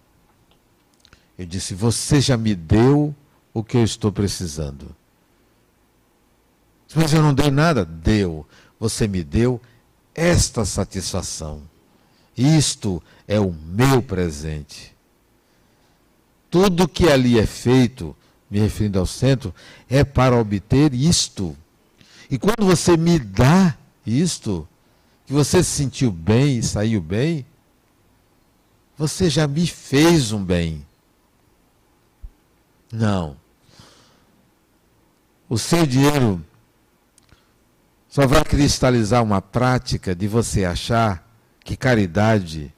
Eu 1.38 1.46
disse: 1.46 1.77
Você 1.77 2.20
já 2.20 2.37
me 2.37 2.57
deu 2.57 3.14
o 3.55 3.62
que 3.62 3.77
eu 3.77 3.85
estou 3.85 4.11
precisando. 4.11 4.92
Mas 6.92 7.12
eu 7.12 7.22
não 7.22 7.33
dei 7.33 7.53
nada. 7.53 7.85
Deu. 7.85 8.44
Você 8.81 9.07
me 9.07 9.22
deu 9.22 9.61
esta 10.12 10.64
satisfação. 10.64 11.62
Isto 12.37 13.01
é 13.29 13.38
o 13.38 13.53
meu 13.53 14.03
presente. 14.03 14.92
Tudo 16.51 16.88
que 16.88 17.09
ali 17.09 17.38
é 17.38 17.46
feito, 17.46 18.16
me 18.51 18.59
referindo 18.59 18.98
ao 18.98 19.07
centro, 19.07 19.55
é 19.88 20.03
para 20.03 20.37
obter 20.37 20.92
isto. 20.92 21.57
E 22.29 22.40
quando 22.40 22.66
você 22.66 22.96
me 22.96 23.20
dá 23.20 23.79
isto, 24.05 24.66
que 25.25 25.33
você 25.33 25.62
se 25.62 25.70
sentiu 25.70 26.11
bem 26.11 26.59
e 26.59 26.62
saiu 26.64 27.01
bem, 27.01 27.46
você 28.96 29.28
já 29.28 29.46
me 29.46 29.66
fez 29.66 30.33
um 30.33 30.44
bem. 30.44 30.87
Não 32.92 33.42
o 35.52 35.59
seu 35.59 35.85
dinheiro 35.85 36.42
só 38.09 38.26
vai 38.26 38.42
cristalizar 38.42 39.22
uma 39.22 39.42
prática 39.42 40.14
de 40.14 40.26
você 40.26 40.64
achar 40.64 41.31
que 41.62 41.76
caridade 41.76 42.74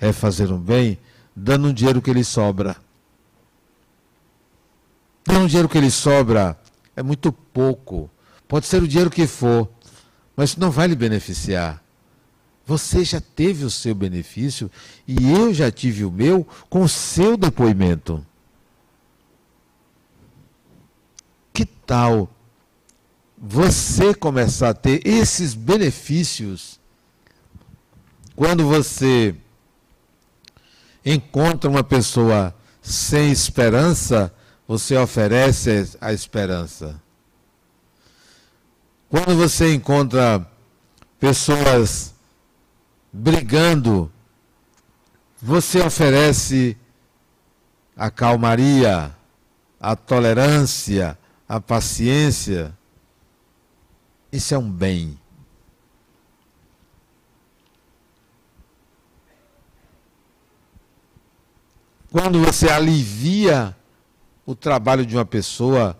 é 0.00 0.10
fazer 0.10 0.50
um 0.50 0.58
bem 0.58 0.98
dando 1.36 1.68
um 1.68 1.72
dinheiro 1.72 2.00
que 2.00 2.10
lhe 2.10 2.24
sobra. 2.24 2.78
Dando 5.22 5.40
um 5.40 5.46
dinheiro 5.46 5.68
que 5.68 5.78
lhe 5.78 5.90
sobra 5.90 6.58
é 6.96 7.02
muito 7.02 7.30
pouco. 7.30 8.10
Pode 8.48 8.64
ser 8.64 8.82
o 8.82 8.88
dinheiro 8.88 9.10
que 9.10 9.26
for, 9.26 9.68
mas 10.34 10.56
não 10.56 10.70
vai 10.70 10.86
lhe 10.86 10.96
beneficiar. 10.96 11.84
Você 12.68 13.02
já 13.02 13.18
teve 13.18 13.64
o 13.64 13.70
seu 13.70 13.94
benefício 13.94 14.70
e 15.06 15.32
eu 15.32 15.54
já 15.54 15.70
tive 15.70 16.04
o 16.04 16.10
meu 16.10 16.46
com 16.68 16.82
o 16.82 16.88
seu 16.88 17.34
depoimento. 17.34 18.22
Que 21.50 21.64
tal 21.64 22.28
você 23.38 24.14
começar 24.14 24.68
a 24.68 24.74
ter 24.74 25.00
esses 25.06 25.54
benefícios 25.54 26.78
quando 28.36 28.66
você 28.66 29.34
encontra 31.02 31.70
uma 31.70 31.82
pessoa 31.82 32.54
sem 32.82 33.32
esperança, 33.32 34.30
você 34.66 34.94
oferece 34.94 35.96
a 36.02 36.12
esperança. 36.12 37.00
Quando 39.08 39.34
você 39.36 39.72
encontra 39.72 40.46
pessoas 41.18 42.17
brigando, 43.12 44.10
você 45.40 45.80
oferece 45.80 46.76
a 47.96 48.10
calmaria, 48.10 49.14
a 49.80 49.96
tolerância, 49.96 51.18
a 51.48 51.60
paciência. 51.60 52.76
Isso 54.30 54.54
é 54.54 54.58
um 54.58 54.70
bem. 54.70 55.18
Quando 62.10 62.42
você 62.42 62.68
alivia 62.68 63.76
o 64.46 64.54
trabalho 64.54 65.04
de 65.04 65.14
uma 65.14 65.26
pessoa, 65.26 65.98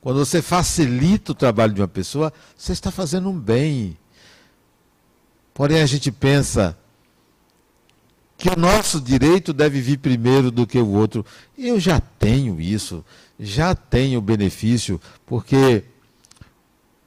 quando 0.00 0.18
você 0.24 0.40
facilita 0.40 1.32
o 1.32 1.34
trabalho 1.34 1.74
de 1.74 1.80
uma 1.80 1.88
pessoa, 1.88 2.32
você 2.56 2.72
está 2.72 2.90
fazendo 2.90 3.28
um 3.28 3.38
bem. 3.38 3.96
Porém, 5.54 5.80
a 5.80 5.86
gente 5.86 6.10
pensa 6.10 6.76
que 8.36 8.48
o 8.48 8.56
nosso 8.56 9.00
direito 9.00 9.52
deve 9.52 9.80
vir 9.80 9.98
primeiro 9.98 10.50
do 10.50 10.66
que 10.66 10.78
o 10.78 10.90
outro. 10.90 11.24
Eu 11.56 11.78
já 11.78 12.00
tenho 12.00 12.60
isso, 12.60 13.04
já 13.38 13.72
tenho 13.72 14.20
benefício, 14.20 15.00
porque 15.24 15.84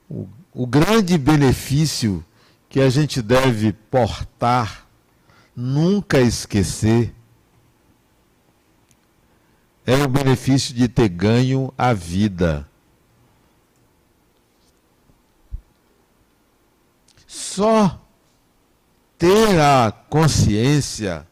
o, 0.09 0.27
o 0.53 0.65
grande 0.65 1.17
benefício 1.17 2.23
que 2.69 2.79
a 2.79 2.89
gente 2.89 3.21
deve 3.21 3.73
portar, 3.73 4.87
nunca 5.53 6.21
esquecer, 6.21 7.13
é 9.85 10.03
o 10.03 10.07
benefício 10.07 10.73
de 10.73 10.87
ter 10.87 11.09
ganho 11.09 11.73
a 11.77 11.93
vida. 11.93 12.67
Só 17.25 18.06
ter 19.17 19.59
a 19.59 19.91
consciência, 20.09 21.25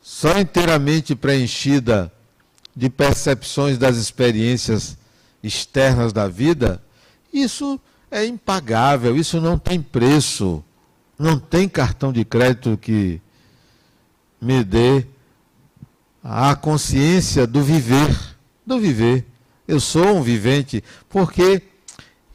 só 0.00 0.38
inteiramente 0.38 1.14
preenchida 1.14 2.12
de 2.74 2.88
percepções 2.88 3.76
das 3.76 3.96
experiências 3.96 4.96
externas 5.42 6.12
da 6.12 6.28
vida, 6.28 6.82
isso 7.32 7.80
é 8.10 8.24
impagável, 8.24 9.16
isso 9.16 9.40
não 9.40 9.58
tem 9.58 9.82
preço. 9.82 10.64
Não 11.18 11.38
tem 11.38 11.68
cartão 11.68 12.12
de 12.12 12.24
crédito 12.24 12.78
que 12.78 13.20
me 14.40 14.62
dê 14.62 15.04
a 16.22 16.54
consciência 16.54 17.46
do 17.46 17.62
viver, 17.62 18.16
do 18.64 18.78
viver. 18.78 19.26
Eu 19.66 19.80
sou 19.80 20.16
um 20.16 20.22
vivente, 20.22 20.82
porque 21.08 21.62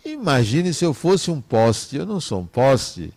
imagine 0.04 0.74
se 0.74 0.84
eu 0.84 0.94
fosse 0.94 1.32
um 1.32 1.40
poste, 1.40 1.96
eu 1.96 2.06
não 2.06 2.20
sou 2.20 2.42
um 2.42 2.46
poste. 2.46 3.14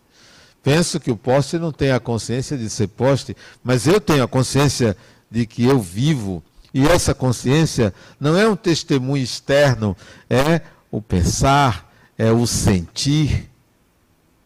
Penso 0.67 0.99
que 0.99 1.09
o 1.09 1.15
poste 1.15 1.57
não 1.57 1.71
tem 1.71 1.91
a 1.91 1.99
consciência 1.99 2.57
de 2.57 2.69
ser 2.69 2.89
poste, 2.89 3.37
mas 3.63 3.87
eu 3.87 4.01
tenho 4.01 4.21
a 4.21 4.27
consciência 4.27 4.97
de 5.31 5.45
que 5.45 5.63
eu 5.63 5.79
vivo. 5.79 6.43
E 6.73 6.85
essa 6.85 7.13
consciência 7.13 7.93
não 8.19 8.37
é 8.37 8.45
um 8.45 8.55
testemunho 8.57 9.23
externo, 9.23 9.95
é 10.29 10.59
o 10.91 11.01
pensar, 11.01 11.89
é 12.17 12.33
o 12.33 12.45
sentir. 12.45 13.49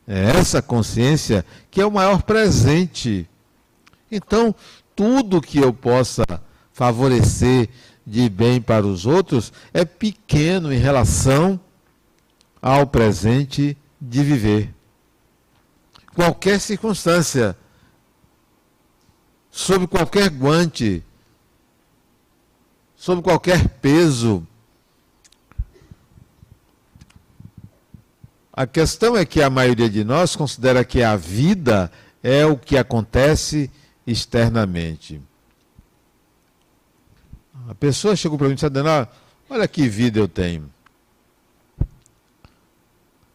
É 0.07 0.37
essa 0.37 0.61
consciência 0.61 1.43
que 1.71 1.81
é 1.81 1.85
o 1.87 1.91
maior 1.91 2.21
presente. 2.21 3.27
Então, 4.11 4.53
tudo 4.95 5.41
que 5.41 5.57
eu 5.57 5.73
possa 5.73 6.23
favorecer 6.71 7.67
de 8.05 8.29
bem 8.29 8.61
para 8.61 8.85
os 8.85 9.07
outros 9.07 9.51
é 9.73 9.83
pequeno 9.83 10.71
em 10.71 10.77
relação 10.77 11.59
ao 12.61 12.85
presente 12.85 13.75
de 13.99 14.23
viver. 14.23 14.71
Qualquer 16.13 16.59
circunstância, 16.59 17.57
sob 19.49 19.87
qualquer 19.87 20.29
guante, 20.29 21.03
sob 22.95 23.21
qualquer 23.21 23.67
peso. 23.67 24.45
A 28.53 28.67
questão 28.67 29.15
é 29.15 29.25
que 29.25 29.41
a 29.41 29.49
maioria 29.49 29.89
de 29.89 30.03
nós 30.03 30.35
considera 30.35 30.83
que 30.83 31.01
a 31.01 31.15
vida 31.15 31.91
é 32.21 32.45
o 32.45 32.57
que 32.57 32.77
acontece 32.77 33.71
externamente. 34.05 35.21
A 37.67 37.75
pessoa 37.75 38.15
chegou 38.15 38.37
para 38.37 38.47
mim 38.47 38.53
e 38.53 38.55
disse, 38.55 38.67
olha 39.49 39.67
que 39.67 39.87
vida 39.87 40.19
eu 40.19 40.27
tenho. 40.27 40.69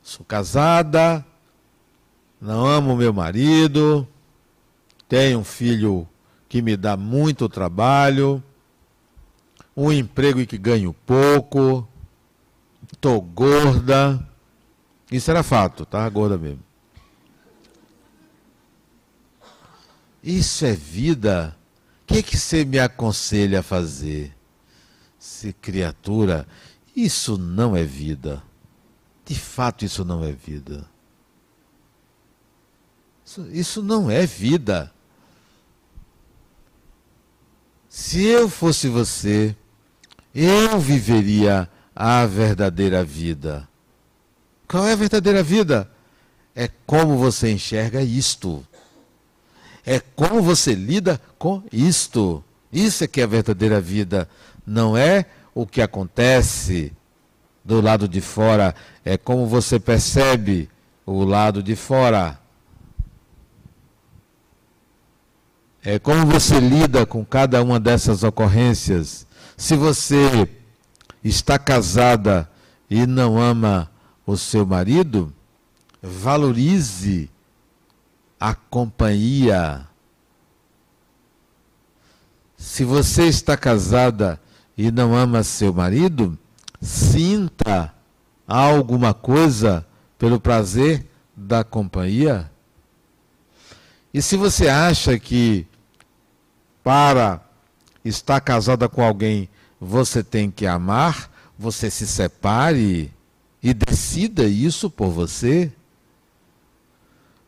Sou 0.02 0.24
casada, 0.24 1.24
não 2.40 2.66
amo 2.66 2.96
meu 2.96 3.12
marido, 3.12 4.06
tenho 5.08 5.38
um 5.40 5.44
filho 5.44 6.06
que 6.48 6.60
me 6.60 6.76
dá 6.76 6.96
muito 6.96 7.48
trabalho, 7.48 8.42
um 9.76 9.92
emprego 9.92 10.40
em 10.40 10.46
que 10.46 10.58
ganho 10.58 10.92
pouco, 10.92 11.86
estou 12.92 13.20
gorda. 13.20 14.26
Isso 15.10 15.30
era 15.30 15.42
fato, 15.42 15.84
tá? 15.86 16.08
Gorda 16.08 16.36
mesmo. 16.36 16.60
Isso 20.22 20.64
é 20.64 20.72
vida? 20.72 21.56
O 22.02 22.06
que, 22.06 22.18
é 22.18 22.22
que 22.22 22.36
você 22.36 22.64
me 22.64 22.78
aconselha 22.78 23.60
a 23.60 23.62
fazer? 23.62 24.34
Se 25.18 25.52
criatura, 25.52 26.46
isso 26.94 27.36
não 27.38 27.76
é 27.76 27.84
vida. 27.84 28.42
De 29.24 29.34
fato, 29.34 29.84
isso 29.84 30.04
não 30.04 30.24
é 30.24 30.32
vida. 30.32 30.88
Isso, 33.36 33.48
isso 33.52 33.82
não 33.82 34.10
é 34.10 34.24
vida. 34.24 34.90
Se 37.88 38.24
eu 38.24 38.48
fosse 38.48 38.88
você, 38.88 39.54
eu 40.34 40.80
viveria 40.80 41.68
a 41.94 42.24
verdadeira 42.24 43.04
vida. 43.04 43.68
Qual 44.66 44.86
é 44.86 44.92
a 44.92 44.96
verdadeira 44.96 45.42
vida? 45.42 45.90
É 46.54 46.68
como 46.86 47.18
você 47.18 47.52
enxerga 47.52 48.00
isto. 48.00 48.66
É 49.84 50.00
como 50.00 50.40
você 50.40 50.74
lida 50.74 51.20
com 51.38 51.62
isto. 51.70 52.42
Isso 52.72 53.04
é 53.04 53.06
que 53.06 53.20
é 53.20 53.24
a 53.24 53.28
verdadeira 53.28 53.80
vida. 53.80 54.28
Não 54.66 54.96
é 54.96 55.26
o 55.54 55.66
que 55.66 55.82
acontece 55.82 56.92
do 57.62 57.80
lado 57.80 58.08
de 58.08 58.20
fora, 58.20 58.74
é 59.04 59.16
como 59.18 59.46
você 59.46 59.80
percebe 59.80 60.70
o 61.04 61.24
lado 61.24 61.62
de 61.62 61.74
fora. 61.74 62.45
É 65.88 66.00
como 66.00 66.26
você 66.26 66.58
lida 66.58 67.06
com 67.06 67.24
cada 67.24 67.62
uma 67.62 67.78
dessas 67.78 68.24
ocorrências. 68.24 69.24
Se 69.56 69.76
você 69.76 70.50
está 71.22 71.60
casada 71.60 72.50
e 72.90 73.06
não 73.06 73.38
ama 73.40 73.88
o 74.26 74.36
seu 74.36 74.66
marido, 74.66 75.32
valorize 76.02 77.30
a 78.40 78.52
companhia. 78.52 79.86
Se 82.56 82.84
você 82.84 83.28
está 83.28 83.56
casada 83.56 84.40
e 84.76 84.90
não 84.90 85.14
ama 85.14 85.44
seu 85.44 85.72
marido, 85.72 86.36
sinta 86.80 87.94
alguma 88.44 89.14
coisa 89.14 89.86
pelo 90.18 90.40
prazer 90.40 91.06
da 91.36 91.62
companhia. 91.62 92.50
E 94.12 94.20
se 94.20 94.36
você 94.36 94.68
acha 94.68 95.16
que 95.16 95.64
para 96.86 97.40
estar 98.04 98.40
casada 98.40 98.88
com 98.88 99.02
alguém 99.02 99.48
você 99.80 100.22
tem 100.22 100.52
que 100.52 100.68
amar, 100.68 101.28
você 101.58 101.90
se 101.90 102.06
separe, 102.06 103.12
e 103.60 103.74
decida 103.74 104.44
isso 104.44 104.88
por 104.88 105.08
você. 105.08 105.72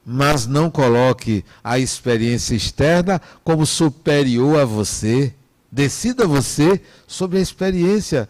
Mas 0.04 0.44
não 0.48 0.68
coloque 0.68 1.44
a 1.62 1.78
experiência 1.78 2.56
externa 2.56 3.22
como 3.44 3.64
superior 3.64 4.58
a 4.58 4.64
você. 4.64 5.32
Decida 5.70 6.26
você 6.26 6.82
sobre 7.06 7.38
a 7.38 7.40
experiência. 7.40 8.28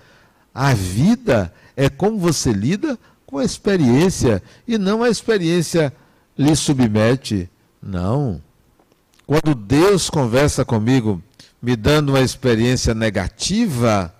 A 0.54 0.74
vida 0.74 1.54
é 1.74 1.88
como 1.88 2.18
você 2.18 2.52
lida 2.52 2.98
com 3.24 3.38
a 3.38 3.44
experiência 3.46 4.42
e 4.66 4.76
não 4.76 5.02
a 5.02 5.08
experiência 5.08 5.90
lhe 6.36 6.54
submete. 6.54 7.48
Não. 7.82 8.42
Quando 9.28 9.54
Deus 9.54 10.08
conversa 10.08 10.64
comigo, 10.64 11.22
me 11.60 11.76
dando 11.76 12.12
uma 12.12 12.22
experiência 12.22 12.94
negativa, 12.94 14.10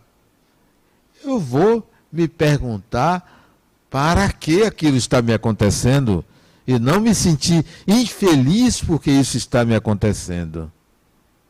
eu 1.25 1.40
vou 1.40 1.90
me 2.12 2.29
perguntar 2.29 3.49
para 3.88 4.31
que 4.31 4.64
aquilo 4.64 4.99
está 4.99 5.23
me 5.23 5.33
acontecendo 5.33 6.23
e 6.66 6.79
não 6.79 7.01
me 7.01 7.14
sentir 7.14 7.64
infeliz 7.87 8.83
porque 8.83 9.11
isso 9.11 9.38
está 9.38 9.64
me 9.64 9.75
acontecendo. 9.75 10.71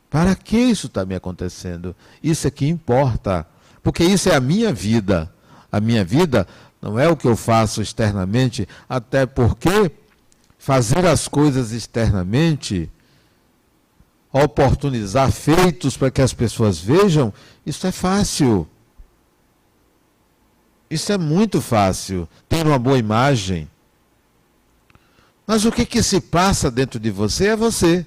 Para 0.08 0.36
que 0.36 0.56
isso 0.56 0.86
está 0.86 1.04
me 1.04 1.16
acontecendo? 1.16 1.96
Isso 2.22 2.46
é 2.46 2.52
que 2.52 2.68
importa, 2.68 3.44
porque 3.82 4.04
isso 4.04 4.28
é 4.28 4.36
a 4.36 4.40
minha 4.40 4.72
vida. 4.72 5.28
A 5.72 5.80
minha 5.80 6.04
vida 6.04 6.46
não 6.80 6.96
é 6.96 7.08
o 7.08 7.16
que 7.16 7.26
eu 7.26 7.36
faço 7.36 7.82
externamente, 7.82 8.68
até 8.88 9.26
porque 9.26 9.90
fazer 10.56 11.04
as 11.04 11.26
coisas 11.26 11.72
externamente, 11.72 12.88
oportunizar 14.32 15.32
feitos 15.32 15.96
para 15.96 16.10
que 16.10 16.20
as 16.20 16.32
pessoas 16.32 16.78
vejam, 16.78 17.32
isso 17.64 17.86
é 17.86 17.92
fácil. 17.92 18.68
Isso 20.90 21.12
é 21.12 21.18
muito 21.18 21.60
fácil, 21.60 22.28
ter 22.48 22.66
uma 22.66 22.78
boa 22.78 22.98
imagem. 22.98 23.68
Mas 25.46 25.64
o 25.64 25.72
que, 25.72 25.84
que 25.84 26.02
se 26.02 26.20
passa 26.20 26.70
dentro 26.70 26.98
de 26.98 27.10
você 27.10 27.48
é 27.48 27.56
você. 27.56 28.06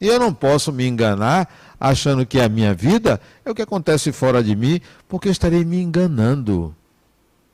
E 0.00 0.06
eu 0.06 0.18
não 0.18 0.32
posso 0.32 0.72
me 0.72 0.86
enganar 0.86 1.48
achando 1.78 2.26
que 2.26 2.40
a 2.40 2.48
minha 2.48 2.74
vida 2.74 3.20
é 3.44 3.50
o 3.50 3.54
que 3.54 3.62
acontece 3.62 4.12
fora 4.12 4.42
de 4.42 4.56
mim, 4.56 4.80
porque 5.08 5.28
eu 5.28 5.32
estarei 5.32 5.64
me 5.64 5.80
enganando. 5.80 6.74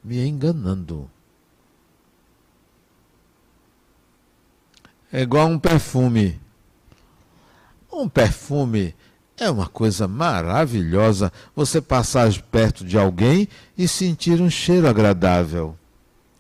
Me 0.03 0.25
enganando. 0.27 1.11
É 5.13 5.23
igual 5.23 5.49
um 5.49 5.59
perfume. 5.59 6.41
Um 7.99 8.11
perfume 8.11 8.95
é 9.39 9.49
uma 9.49 9.67
coisa 9.67 10.07
maravilhosa 10.07 11.33
você 11.55 11.81
passar 11.81 12.31
perto 12.43 12.85
de 12.85 12.99
alguém 12.99 13.49
e 13.77 13.89
sentir 13.89 14.39
um 14.43 14.51
cheiro 14.51 14.87
agradável. 14.87 15.75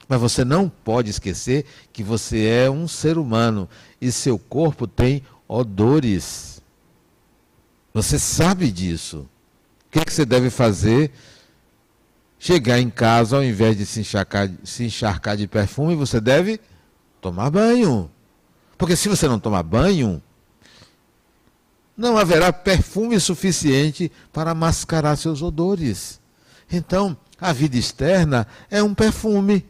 Mas 0.06 0.20
você 0.20 0.44
não 0.44 0.68
pode 0.68 1.08
esquecer 1.08 1.64
que 1.94 2.02
você 2.02 2.44
é 2.44 2.70
um 2.70 2.86
ser 2.86 3.16
humano 3.16 3.66
e 3.98 4.12
seu 4.12 4.38
corpo 4.38 4.86
tem 4.86 5.22
odores. 5.48 6.60
Você 7.94 8.18
sabe 8.18 8.70
disso. 8.70 9.26
O 9.88 9.92
que, 9.92 10.00
é 10.00 10.04
que 10.04 10.12
você 10.12 10.26
deve 10.26 10.50
fazer? 10.50 11.10
Chegar 12.38 12.78
em 12.78 12.90
casa, 12.90 13.36
ao 13.36 13.42
invés 13.42 13.78
de 13.78 13.86
se 13.86 14.00
encharcar, 14.00 14.50
se 14.62 14.84
encharcar 14.84 15.38
de 15.38 15.48
perfume, 15.48 15.94
você 15.94 16.20
deve 16.20 16.60
tomar 17.18 17.48
banho. 17.48 18.10
Porque 18.76 18.94
se 18.94 19.08
você 19.08 19.26
não 19.26 19.40
tomar 19.40 19.62
banho, 19.62 20.22
não 21.96 22.18
haverá 22.18 22.52
perfume 22.52 23.18
suficiente 23.18 24.12
para 24.32 24.54
mascarar 24.54 25.16
seus 25.16 25.40
odores. 25.40 26.20
Então, 26.70 27.16
a 27.40 27.52
vida 27.52 27.76
externa 27.76 28.46
é 28.70 28.82
um 28.82 28.94
perfume. 28.94 29.64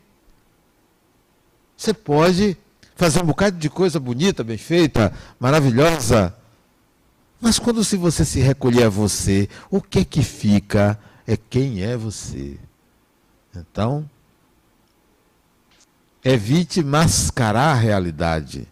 Você 1.77 1.93
pode 1.95 2.57
fazer 2.97 3.23
um 3.23 3.27
bocado 3.27 3.59
de 3.59 3.69
coisa 3.69 4.01
bonita, 4.01 4.43
bem 4.43 4.59
feita, 4.59 5.13
maravilhosa. 5.39 6.35
Mas 7.41 7.59
quando 7.59 7.85
se 7.85 7.97
você 7.97 8.25
se 8.25 8.41
recolher 8.41 8.85
a 8.85 8.89
você, 8.89 9.49
o 9.71 9.81
que 9.81 10.01
é 10.01 10.05
que 10.05 10.23
fica 10.23 10.99
é 11.27 11.37
quem 11.37 11.83
é 11.83 11.97
você. 11.97 12.59
Então, 13.55 14.09
evite 16.25 16.83
mascarar 16.83 17.73
a 17.73 17.75
realidade. 17.75 18.67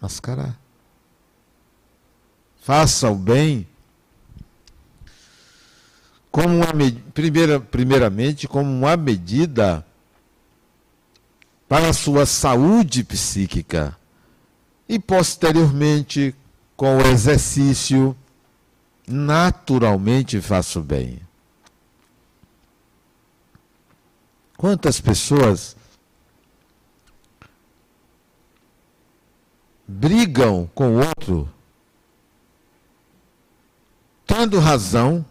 Mascarar. 0.00 0.61
Faça 2.62 3.10
o 3.10 3.16
bem 3.16 3.66
como 6.30 6.54
uma 6.54 6.66
primeira, 7.12 7.58
primeiramente 7.58 8.46
como 8.46 8.70
uma 8.70 8.96
medida 8.96 9.84
para 11.68 11.88
a 11.88 11.92
sua 11.92 12.24
saúde 12.24 13.02
psíquica 13.02 13.98
e 14.88 14.96
posteriormente 14.96 16.34
com 16.76 16.98
o 16.98 17.06
exercício 17.08 18.16
naturalmente 19.08 20.40
faço 20.40 20.80
bem. 20.80 21.18
Quantas 24.56 25.00
pessoas 25.00 25.76
brigam 29.88 30.70
com 30.72 30.96
o 30.96 30.98
outro, 31.04 31.52
tendo 34.32 34.58
razão, 34.58 35.22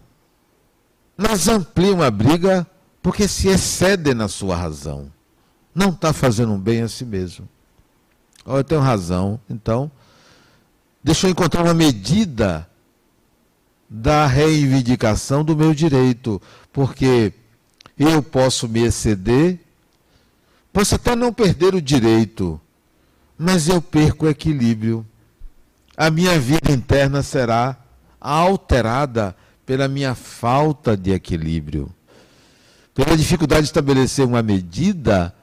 mas 1.16 1.48
ampliam 1.48 2.00
a 2.00 2.08
briga 2.08 2.64
porque 3.02 3.26
se 3.26 3.48
excedem 3.48 4.14
na 4.14 4.28
sua 4.28 4.54
razão. 4.54 5.10
Não 5.74 5.88
está 5.88 6.12
fazendo 6.12 6.52
um 6.52 6.58
bem 6.58 6.82
a 6.82 6.88
si 6.88 7.04
mesmo. 7.04 7.48
Oh, 8.44 8.58
eu 8.58 8.64
tenho 8.64 8.80
razão, 8.80 9.40
então, 9.50 9.90
deixa 11.02 11.26
eu 11.26 11.32
encontrar 11.32 11.64
uma 11.64 11.74
medida 11.74 12.68
da 13.90 14.24
reivindicação 14.24 15.44
do 15.44 15.56
meu 15.56 15.74
direito, 15.74 16.40
porque 16.72 17.32
eu 17.98 18.22
posso 18.22 18.68
me 18.68 18.84
exceder, 18.84 19.58
posso 20.72 20.94
até 20.94 21.16
não 21.16 21.32
perder 21.32 21.74
o 21.74 21.82
direito, 21.82 22.60
mas 23.36 23.68
eu 23.68 23.82
perco 23.82 24.26
o 24.26 24.28
equilíbrio. 24.28 25.04
A 25.96 26.08
minha 26.08 26.38
vida 26.38 26.70
interna 26.70 27.20
será 27.22 27.81
alterada 28.22 29.36
pela 29.66 29.88
minha 29.88 30.14
falta 30.14 30.96
de 30.96 31.10
equilíbrio, 31.10 31.90
pela 32.94 33.16
dificuldade 33.16 33.62
de 33.62 33.68
estabelecer 33.68 34.24
uma 34.24 34.42
medida 34.42 35.34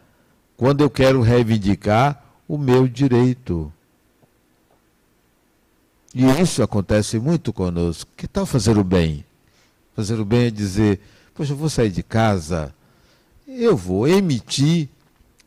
quando 0.56 0.82
eu 0.82 0.90
quero 0.90 1.22
reivindicar 1.22 2.24
o 2.48 2.58
meu 2.58 2.88
direito. 2.88 3.72
E 6.14 6.26
isso 6.42 6.64
acontece 6.64 7.20
muito 7.20 7.54
conosco. 7.54 8.10
Que 8.18 8.28
tal 8.28 8.46
fazer 8.46 8.78
o 8.78 8.84
bem? 8.84 9.26
Fazer 9.96 10.20
o 10.20 10.26
bem 10.26 10.46
é 10.46 10.52
dizer: 10.52 11.00
Poxa, 11.34 11.54
eu 11.54 11.58
vou 11.58 11.70
sair 11.70 11.92
de 11.92 12.02
casa, 12.02 12.74
eu 13.48 13.76
vou 13.76 14.08
emitir 14.08 14.90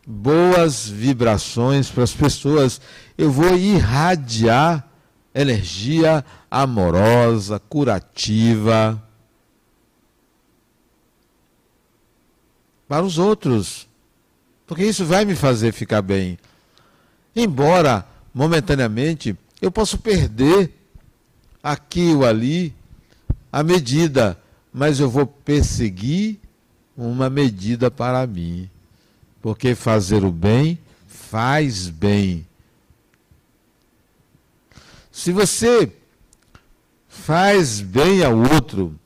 boas 0.06 0.88
vibrações 0.88 1.90
para 1.90 2.04
as 2.04 2.12
pessoas, 2.12 2.80
eu 3.16 3.30
vou 3.30 3.56
irradiar 3.56 4.88
energia 5.34 6.24
amorosa, 6.50 7.58
curativa 7.58 9.02
para 12.86 13.02
os 13.02 13.16
outros, 13.16 13.88
porque 14.66 14.84
isso 14.84 15.06
vai 15.06 15.24
me 15.24 15.34
fazer 15.34 15.72
ficar 15.72 16.02
bem. 16.02 16.38
Embora 17.34 18.06
momentaneamente 18.34 19.34
eu 19.62 19.70
possa 19.70 19.96
perder 19.96 20.70
aqui 21.62 22.12
ou 22.12 22.26
ali 22.26 22.74
a 23.50 23.62
medida, 23.62 24.38
mas 24.72 25.00
eu 25.00 25.08
vou 25.08 25.26
perseguir 25.26 26.38
uma 26.96 27.30
medida 27.30 27.90
para 27.90 28.26
mim. 28.26 28.68
Porque 29.40 29.74
fazer 29.74 30.24
o 30.24 30.30
bem 30.30 30.78
faz 31.06 31.88
bem. 31.88 32.46
Se 35.12 35.30
você 35.30 35.92
faz 37.06 37.82
bem 37.82 38.24
ao 38.24 38.34
outro, 38.34 38.98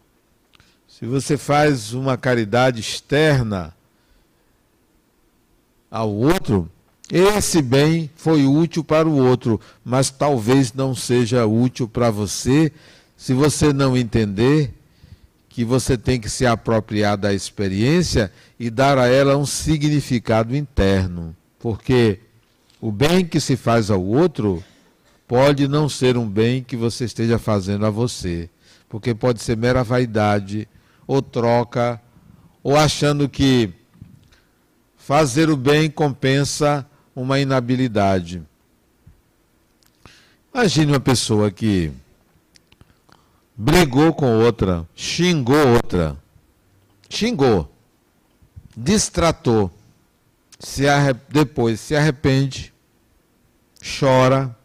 se 0.89 1.05
você 1.05 1.37
faz 1.37 1.93
uma 1.93 2.17
caridade 2.17 2.81
externa 2.81 3.75
ao 5.91 6.11
outro, 6.15 6.71
esse 7.11 7.61
bem 7.61 8.09
foi 8.17 8.47
útil 8.47 8.85
para 8.85 9.09
o 9.09 9.17
outro, 9.17 9.61
mas 9.85 10.09
talvez 10.09 10.73
não 10.73 10.95
seja 10.95 11.45
útil 11.45 11.89
para 11.89 12.09
você 12.09 12.73
se 13.17 13.35
você 13.35 13.73
não 13.73 13.97
entender 13.97 14.73
que 15.49 15.65
você 15.65 15.99
tem 15.99 16.21
que 16.21 16.29
se 16.29 16.47
apropriar 16.47 17.17
da 17.17 17.35
experiência 17.35 18.31
e 18.61 18.71
dar 18.71 18.97
a 18.97 19.09
ela 19.09 19.37
um 19.37 19.47
significado 19.47 20.55
interno. 20.55 21.35
Porque 21.59 22.21
o 22.81 22.93
bem 22.93 23.25
que 23.25 23.41
se 23.41 23.57
faz 23.57 23.91
ao 23.91 24.03
outro 24.05 24.63
pode 25.27 25.69
não 25.69 25.89
ser 25.89 26.17
um 26.17 26.29
bem 26.29 26.63
que 26.63 26.77
você 26.77 27.05
esteja 27.05 27.39
fazendo 27.39 27.87
a 27.87 27.91
você. 27.91 28.49
Porque 28.89 29.15
pode 29.15 29.43
ser 29.43 29.57
mera 29.57 29.83
vaidade, 29.83 30.69
ou 31.07 31.21
troca, 31.21 32.01
ou 32.63 32.77
achando 32.77 33.29
que 33.29 33.73
Fazer 35.07 35.49
o 35.49 35.57
bem 35.57 35.89
compensa 35.89 36.85
uma 37.15 37.39
inabilidade. 37.39 38.43
Imagine 40.53 40.91
uma 40.91 40.99
pessoa 40.99 41.49
que 41.49 41.93
brigou 43.57 44.13
com 44.13 44.41
outra, 44.41 44.85
xingou 44.97 45.75
outra, 45.75 46.17
xingou, 47.09 47.73
distratou, 48.77 49.71
se 50.59 50.83
depois 51.29 51.79
se 51.79 51.95
arrepende, 51.95 52.75
chora, 54.01 54.59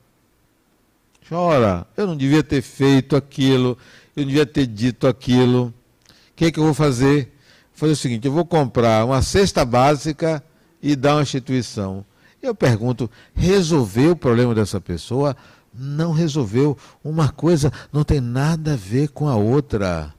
chora. 1.32 1.88
Eu 1.96 2.06
não 2.06 2.17
devia 2.17 2.44
ter 2.44 2.62
feito 2.62 3.15
aquilo, 3.15 3.78
eu 4.13 4.24
não 4.24 4.28
devia 4.28 4.46
ter 4.46 4.67
dito 4.67 5.08
aquilo. 5.08 5.74
O 6.10 6.13
que, 6.36 6.46
é 6.46 6.52
que 6.52 6.60
eu 6.60 6.65
vou 6.65 6.74
fazer? 6.74 7.34
Fazer 7.72 7.94
o 7.94 7.96
seguinte: 7.96 8.28
eu 8.28 8.34
vou 8.34 8.46
comprar 8.46 9.06
uma 9.06 9.22
cesta 9.22 9.63
básica 9.63 10.44
e 10.84 10.94
dar 10.94 11.15
uma 11.15 11.22
instituição. 11.22 12.04
Eu 12.41 12.54
pergunto: 12.54 13.10
resolveu 13.34 14.12
o 14.12 14.15
problema 14.15 14.54
dessa 14.54 14.82
pessoa? 14.82 15.36
Não 15.74 16.12
resolveu. 16.12 16.78
Uma 17.02 17.30
coisa 17.30 17.72
não 17.94 18.04
tem 18.04 18.20
nada 18.20 18.74
a 18.74 18.76
ver 18.76 19.08
com 19.10 19.30
a 19.30 19.36
outra. 19.36 20.13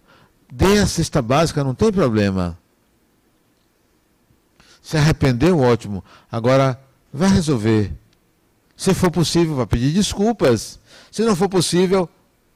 Dê 0.50 0.78
a 0.78 0.86
cesta 0.86 1.20
básica, 1.20 1.62
não 1.62 1.74
tem 1.74 1.92
problema. 1.92 2.58
Se 4.80 4.96
arrependeu, 4.96 5.60
ótimo. 5.60 6.02
Agora, 6.30 6.80
vai 7.12 7.28
resolver. 7.28 7.92
Se 8.76 8.92
for 8.94 9.10
possível, 9.10 9.54
vai 9.54 9.66
pedir 9.66 9.92
desculpas. 9.92 10.80
Se 11.12 11.22
não 11.22 11.36
for 11.36 11.48
possível, 11.48 12.08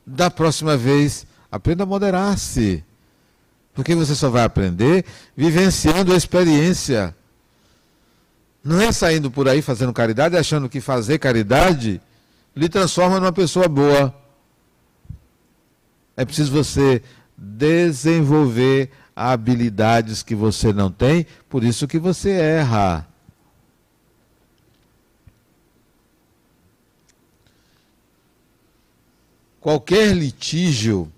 da 0.06 0.30
próxima 0.30 0.78
vez, 0.78 1.26
aprenda 1.52 1.82
a 1.82 1.86
moderar-se. 1.86 2.82
Porque 3.74 3.94
você 3.94 4.14
só 4.14 4.30
vai 4.30 4.44
aprender 4.44 5.04
vivenciando 5.36 6.14
a 6.14 6.16
experiência. 6.16 7.14
Não 8.64 8.80
é 8.80 8.90
saindo 8.92 9.30
por 9.30 9.46
aí 9.46 9.60
fazendo 9.60 9.92
caridade, 9.92 10.38
achando 10.38 10.70
que 10.70 10.80
fazer 10.80 11.18
caridade 11.18 12.00
lhe 12.56 12.66
transforma 12.66 13.20
numa 13.20 13.30
pessoa 13.30 13.68
boa. 13.68 14.14
É 16.16 16.24
preciso 16.24 16.50
você 16.50 17.02
desenvolver 17.36 18.90
habilidades 19.14 20.22
que 20.22 20.34
você 20.34 20.72
não 20.72 20.90
tem, 20.90 21.26
por 21.46 21.62
isso 21.62 21.86
que 21.86 21.98
você 21.98 22.30
erra. 22.30 23.06
Qualquer 29.66 30.14
litígio, 30.14 31.12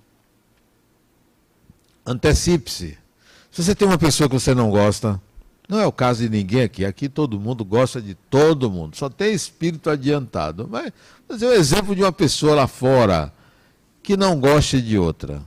antecipe-se. 2.06 2.96
Se 3.50 3.62
você 3.62 3.74
tem 3.74 3.86
uma 3.86 3.98
pessoa 3.98 4.26
que 4.26 4.40
você 4.40 4.54
não 4.54 4.70
gosta, 4.70 5.20
não 5.68 5.78
é 5.78 5.86
o 5.86 5.92
caso 5.92 6.22
de 6.22 6.30
ninguém 6.30 6.62
aqui. 6.62 6.82
Aqui 6.82 7.10
todo 7.10 7.38
mundo 7.38 7.62
gosta 7.62 8.00
de 8.00 8.14
todo 8.14 8.70
mundo. 8.70 8.96
Só 8.96 9.10
tem 9.10 9.34
espírito 9.34 9.90
adiantado. 9.90 10.66
Mas, 10.66 11.42
é 11.42 11.44
o 11.44 11.50
um 11.50 11.52
exemplo 11.52 11.94
de 11.94 12.02
uma 12.02 12.10
pessoa 12.10 12.54
lá 12.54 12.66
fora 12.66 13.30
que 14.02 14.16
não 14.16 14.40
goste 14.40 14.80
de 14.80 14.96
outra. 14.96 15.42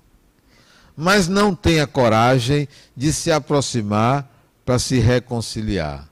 Mas 0.96 1.28
não 1.28 1.56
tenha 1.56 1.88
coragem 1.88 2.68
de 2.96 3.12
se 3.12 3.32
aproximar 3.32 4.32
para 4.64 4.78
se 4.78 5.00
reconciliar 5.00 6.11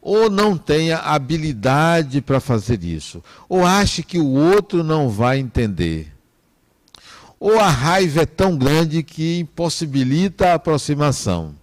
ou 0.00 0.30
não 0.30 0.56
tenha 0.56 0.98
habilidade 0.98 2.20
para 2.20 2.40
fazer 2.40 2.82
isso, 2.82 3.22
ou 3.48 3.64
ache 3.64 4.02
que 4.02 4.18
o 4.18 4.26
outro 4.26 4.82
não 4.82 5.08
vai 5.08 5.38
entender, 5.38 6.12
ou 7.38 7.58
a 7.58 7.68
raiva 7.68 8.22
é 8.22 8.26
tão 8.26 8.56
grande 8.56 9.02
que 9.02 9.38
impossibilita 9.40 10.48
a 10.48 10.54
aproximação. 10.54 11.54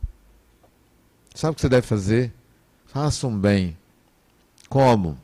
Sabe 1.33 1.51
o 1.51 1.55
que 1.55 1.61
você 1.61 1.69
deve 1.69 1.85
fazer? 1.85 2.33
Faça 2.87 3.27
um 3.27 3.37
bem. 3.37 3.77
Como? 4.67 5.17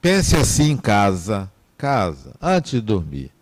Pense 0.00 0.36
assim 0.36 0.72
em 0.72 0.76
casa, 0.76 1.50
casa, 1.78 2.34
antes 2.40 2.72
de 2.72 2.80
dormir. 2.80 3.32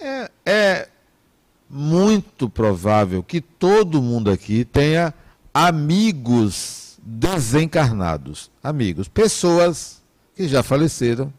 É, 0.00 0.30
é 0.44 0.88
muito 1.74 2.48
provável 2.48 3.20
que 3.20 3.40
todo 3.40 4.00
mundo 4.00 4.30
aqui 4.30 4.64
tenha 4.64 5.12
amigos 5.52 6.96
desencarnados. 7.02 8.48
Amigos, 8.62 9.08
pessoas 9.08 10.00
que 10.36 10.46
já 10.46 10.62
faleceram 10.62 11.34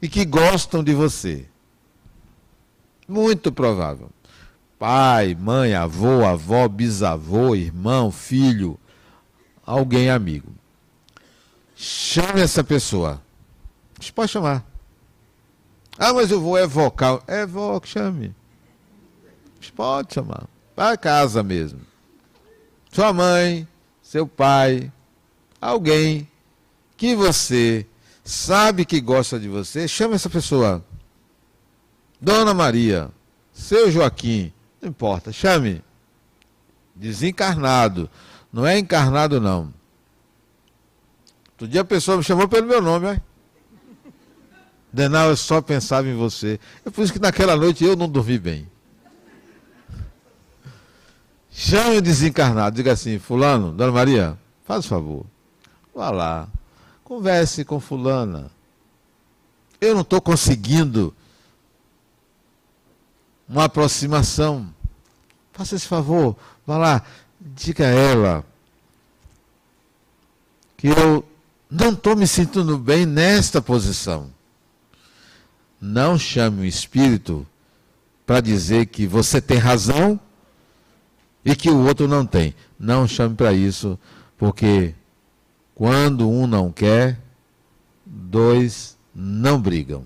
e 0.00 0.08
que 0.08 0.24
gostam 0.24 0.84
de 0.84 0.94
você. 0.94 1.44
Muito 3.08 3.50
provável. 3.50 4.10
Pai, 4.78 5.34
mãe, 5.34 5.74
avô, 5.74 6.24
avó, 6.24 6.68
bisavô, 6.68 7.56
irmão, 7.56 8.12
filho, 8.12 8.78
alguém 9.64 10.08
amigo. 10.08 10.52
Chame 11.74 12.42
essa 12.42 12.62
pessoa. 12.62 13.20
Você 14.00 14.12
pode 14.12 14.30
chamar. 14.30 14.64
Ah, 15.98 16.12
mas 16.12 16.30
eu 16.30 16.40
vou 16.40 16.56
evocar. 16.56 17.20
Evoque, 17.26 17.88
chame. 17.88 18.32
Pode 19.74 20.14
chamar. 20.14 20.44
Para 20.74 20.96
casa 20.96 21.42
mesmo. 21.42 21.80
Sua 22.90 23.12
mãe, 23.12 23.66
seu 24.02 24.26
pai, 24.26 24.90
alguém 25.60 26.28
que 26.96 27.14
você 27.14 27.86
sabe 28.24 28.84
que 28.84 29.00
gosta 29.00 29.38
de 29.38 29.48
você, 29.48 29.86
chama 29.86 30.14
essa 30.14 30.30
pessoa. 30.30 30.84
Dona 32.20 32.54
Maria, 32.54 33.10
seu 33.52 33.90
Joaquim, 33.90 34.52
não 34.80 34.88
importa, 34.88 35.32
chame. 35.32 35.82
Desencarnado. 36.94 38.08
Não 38.52 38.66
é 38.66 38.78
encarnado, 38.78 39.40
não. 39.40 39.72
Outro 41.50 41.68
dia 41.68 41.82
a 41.82 41.84
pessoa 41.84 42.16
me 42.16 42.24
chamou 42.24 42.48
pelo 42.48 42.66
meu 42.66 42.80
nome, 42.80 43.06
ó. 43.06 43.16
Denal, 44.92 45.28
eu 45.28 45.36
só 45.36 45.60
pensava 45.60 46.08
em 46.08 46.14
você. 46.14 46.58
É 46.84 46.90
por 46.90 47.02
isso 47.02 47.12
que 47.12 47.18
naquela 47.18 47.54
noite 47.54 47.84
eu 47.84 47.96
não 47.96 48.08
dormi 48.08 48.38
bem. 48.38 48.66
Chame 51.58 51.96
o 51.96 52.02
desencarnado, 52.02 52.76
diga 52.76 52.92
assim, 52.92 53.18
fulano, 53.18 53.72
Dona 53.72 53.90
Maria, 53.90 54.38
faz 54.66 54.84
favor, 54.84 55.24
vá 55.94 56.10
lá, 56.10 56.48
converse 57.02 57.64
com 57.64 57.80
fulana. 57.80 58.50
Eu 59.80 59.94
não 59.94 60.02
estou 60.02 60.20
conseguindo 60.20 61.14
uma 63.48 63.64
aproximação. 63.64 64.68
Faça 65.54 65.76
esse 65.76 65.88
favor, 65.88 66.36
vá 66.66 66.76
lá, 66.76 67.02
diga 67.40 67.86
a 67.86 67.90
ela 67.90 68.44
que 70.76 70.88
eu 70.88 71.26
não 71.70 71.92
estou 71.94 72.14
me 72.14 72.26
sentindo 72.26 72.76
bem 72.76 73.06
nesta 73.06 73.62
posição. 73.62 74.30
Não 75.80 76.18
chame 76.18 76.60
o 76.60 76.66
espírito 76.66 77.46
para 78.26 78.42
dizer 78.42 78.84
que 78.86 79.06
você 79.06 79.40
tem 79.40 79.56
razão 79.56 80.20
e 81.46 81.54
que 81.54 81.70
o 81.70 81.86
outro 81.86 82.08
não 82.08 82.26
tem. 82.26 82.52
Não 82.76 83.06
chame 83.06 83.36
para 83.36 83.52
isso, 83.52 83.96
porque 84.36 84.92
quando 85.76 86.28
um 86.28 86.44
não 86.44 86.72
quer, 86.72 87.20
dois 88.04 88.98
não 89.14 89.60
brigam. 89.60 90.04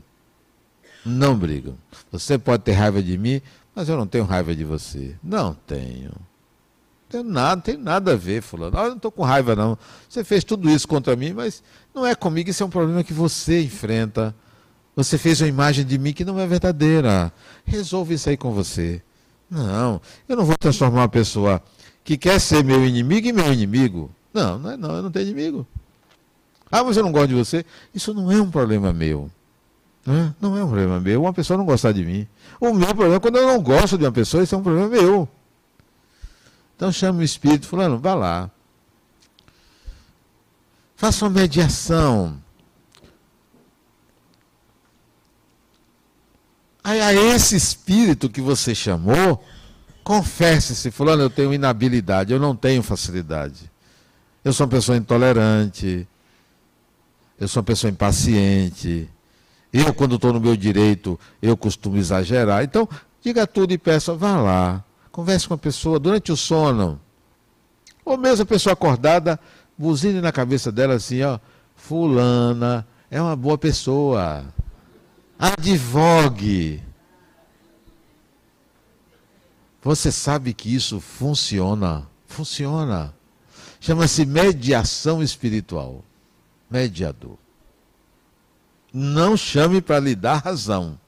Não 1.05 1.35
brigam. 1.35 1.76
Você 2.12 2.37
pode 2.37 2.62
ter 2.62 2.72
raiva 2.72 3.03
de 3.03 3.16
mim, 3.16 3.40
mas 3.74 3.88
eu 3.88 3.96
não 3.96 4.07
tenho 4.07 4.25
raiva 4.25 4.54
de 4.54 4.65
você. 4.65 5.17
Não 5.25 5.54
tenho. 5.54 6.12
Tem 7.08 7.25
nada, 7.25 7.62
tem 7.62 7.79
nada 7.79 8.12
a 8.12 8.17
ver, 8.17 8.42
fulano. 8.42 8.79
Ah, 8.79 8.83
eu 8.83 8.90
não 8.90 8.96
estou 8.96 9.10
com 9.10 9.23
raiva, 9.23 9.56
não. 9.56 9.79
Você 10.08 10.23
fez 10.23 10.44
tudo 10.44 10.69
isso 10.69 10.87
contra 10.87 11.17
mim, 11.17 11.33
mas 11.33 11.62
não 11.94 12.06
é 12.06 12.15
comigo, 12.15 12.50
isso 12.50 12.62
é 12.62 12.67
um 12.67 12.71
problema 12.71 13.02
que 13.02 13.15
você 13.15 13.62
enfrenta. 13.62 14.35
Você 14.94 15.17
fez 15.17 15.40
uma 15.40 15.48
imagem 15.48 15.87
de 15.87 15.98
mim 15.98 16.12
que 16.12 16.25
não 16.25 16.38
é 16.38 16.46
verdadeira. 16.46 17.33
Resolva 17.65 18.12
isso 18.12 18.29
aí 18.29 18.37
com 18.37 18.52
você. 18.52 19.02
Não, 19.51 20.01
eu 20.29 20.37
não 20.37 20.44
vou 20.44 20.57
transformar 20.57 21.03
uma 21.03 21.09
pessoa 21.09 21.61
que 22.05 22.17
quer 22.17 22.40
ser 22.40 22.63
meu 22.63 22.87
inimigo 22.87 23.27
em 23.29 23.33
meu 23.33 23.53
inimigo. 23.53 24.11
Não, 24.33 24.59
não 24.59 24.71
é 24.71 24.77
não, 24.77 24.96
eu 24.96 25.03
não 25.03 25.11
tenho 25.11 25.27
inimigo. 25.27 25.67
Ah, 26.71 26.85
mas 26.85 26.96
eu 26.96 27.03
não 27.03 27.11
gosto 27.11 27.29
de 27.29 27.35
você. 27.35 27.65
Isso 27.92 28.15
não 28.15 28.31
é 28.31 28.40
um 28.40 28.51
problema 28.51 28.92
meu. 28.92 29.29
Não 30.07 30.15
é, 30.15 30.35
não 30.40 30.57
é 30.57 30.65
um 30.65 30.69
problema 30.69 31.01
meu. 31.01 31.23
Uma 31.23 31.33
pessoa 31.33 31.57
não 31.59 31.65
gostar 31.65 31.92
de 31.92 32.05
mim. 32.05 32.29
O 32.61 32.73
meu 32.73 32.88
problema 32.88 33.17
é 33.17 33.21
quando 33.21 33.37
eu 33.37 33.46
não 33.48 33.61
gosto 33.61 33.98
de 33.98 34.05
uma 34.05 34.13
pessoa, 34.13 34.42
isso 34.44 34.55
é 34.55 34.59
um 34.59 34.63
problema 34.63 34.88
meu. 34.88 35.29
Então 36.77 36.92
chame 36.92 37.21
o 37.21 37.25
espírito, 37.25 37.67
fulano, 37.67 37.98
vá 37.98 38.15
lá. 38.15 38.51
Faça 40.96 41.25
uma 41.25 41.31
mediação. 41.40 42.40
Aí 46.91 47.01
a 47.01 47.15
esse 47.15 47.55
espírito 47.55 48.29
que 48.29 48.41
você 48.41 48.75
chamou, 48.75 49.41
confesse-se, 50.03 50.91
fulano, 50.91 51.23
eu 51.23 51.31
tenho 51.31 51.55
inabilidade, 51.55 52.33
eu 52.33 52.41
não 52.41 52.57
tenho 52.57 52.83
facilidade. 52.83 53.71
Eu 54.45 54.53
sou 54.53 54.67
uma 54.67 54.73
pessoa 54.73 54.99
intolerante, 54.99 56.05
eu 57.38 57.47
sou 57.47 57.61
uma 57.61 57.65
pessoa 57.65 57.93
impaciente. 57.93 59.09
Eu, 59.73 59.95
quando 59.95 60.17
estou 60.17 60.33
no 60.33 60.41
meu 60.41 60.57
direito, 60.57 61.17
eu 61.41 61.57
costumo 61.57 61.97
exagerar. 61.97 62.65
Então, 62.65 62.88
diga 63.23 63.47
tudo 63.47 63.73
e 63.73 63.79
peça, 63.79 64.13
vá 64.13 64.41
lá, 64.41 64.85
converse 65.13 65.47
com 65.47 65.55
a 65.55 65.59
pessoa 65.59 65.97
durante 65.97 66.33
o 66.33 66.37
sono. 66.37 67.01
Ou 68.05 68.19
mesmo 68.19 68.43
a 68.43 68.47
pessoa 68.47 68.73
acordada, 68.73 69.38
buzine 69.79 70.21
na 70.21 70.33
cabeça 70.33 70.73
dela 70.73 70.95
assim, 70.95 71.23
ó, 71.23 71.38
fulana 71.77 72.85
é 73.09 73.23
uma 73.23 73.37
boa 73.37 73.57
pessoa. 73.57 74.45
Advogue. 75.41 76.83
Você 79.83 80.13
sabe 80.13 80.53
que 80.53 80.75
isso 80.75 81.01
funciona. 81.01 82.07
Funciona. 82.27 83.15
Chama-se 83.81 84.27
mediação 84.27 85.23
espiritual. 85.23 86.05
Mediador. 86.71 87.38
Não 88.93 89.35
chame 89.35 89.81
para 89.81 89.99
lhe 89.99 90.15
dar 90.15 90.43
razão. 90.45 91.01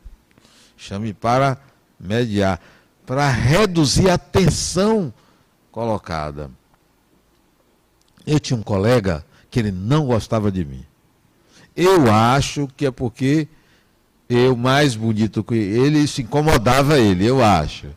Chame 0.78 1.12
para 1.12 1.59
mediar, 2.01 2.59
para 3.05 3.28
reduzir 3.28 4.09
a 4.09 4.16
tensão 4.16 5.12
colocada. 5.70 6.51
Eu 8.26 8.41
tinha 8.41 8.59
um 8.59 8.62
colega 8.62 9.26
que 9.51 9.59
ele 9.59 9.70
não 9.70 10.07
gostava 10.07 10.51
de 10.51 10.64
mim. 10.64 10.87
Eu 11.76 12.11
acho 12.11 12.66
que 12.74 12.87
é 12.87 12.91
porque 12.91 13.47
eu, 14.28 14.56
mais 14.56 14.94
bonito 14.94 15.44
que 15.44 15.54
ele, 15.54 15.98
isso 15.98 16.20
incomodava 16.20 16.98
ele, 16.98 17.26
eu 17.26 17.42
acho. 17.42 17.88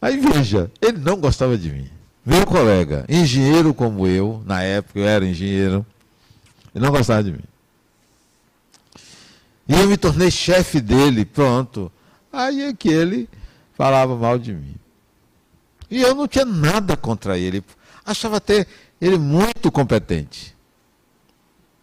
Aí 0.00 0.18
veja, 0.18 0.70
ele 0.80 0.98
não 0.98 1.16
gostava 1.16 1.56
de 1.56 1.70
mim. 1.70 1.88
Meu 2.24 2.44
colega, 2.44 3.04
engenheiro 3.08 3.72
como 3.72 4.06
eu, 4.06 4.42
na 4.44 4.62
época 4.62 4.98
eu 4.98 5.06
era 5.06 5.24
engenheiro, 5.24 5.86
ele 6.74 6.84
não 6.84 6.90
gostava 6.90 7.22
de 7.22 7.32
mim. 7.32 7.44
E 9.68 9.72
eu 9.72 9.88
me 9.88 9.96
tornei 9.96 10.30
chefe 10.30 10.80
dele, 10.80 11.24
pronto. 11.24 11.90
Aí 12.32 12.62
é 12.62 12.72
que 12.72 12.88
ele 12.88 13.28
falava 13.74 14.16
mal 14.16 14.38
de 14.38 14.52
mim. 14.52 14.74
E 15.90 16.00
eu 16.02 16.14
não 16.14 16.26
tinha 16.26 16.44
nada 16.44 16.96
contra 16.96 17.38
ele. 17.38 17.62
Achava 18.04 18.38
até 18.38 18.66
ele 19.00 19.18
muito 19.18 19.70
competente. 19.70 20.55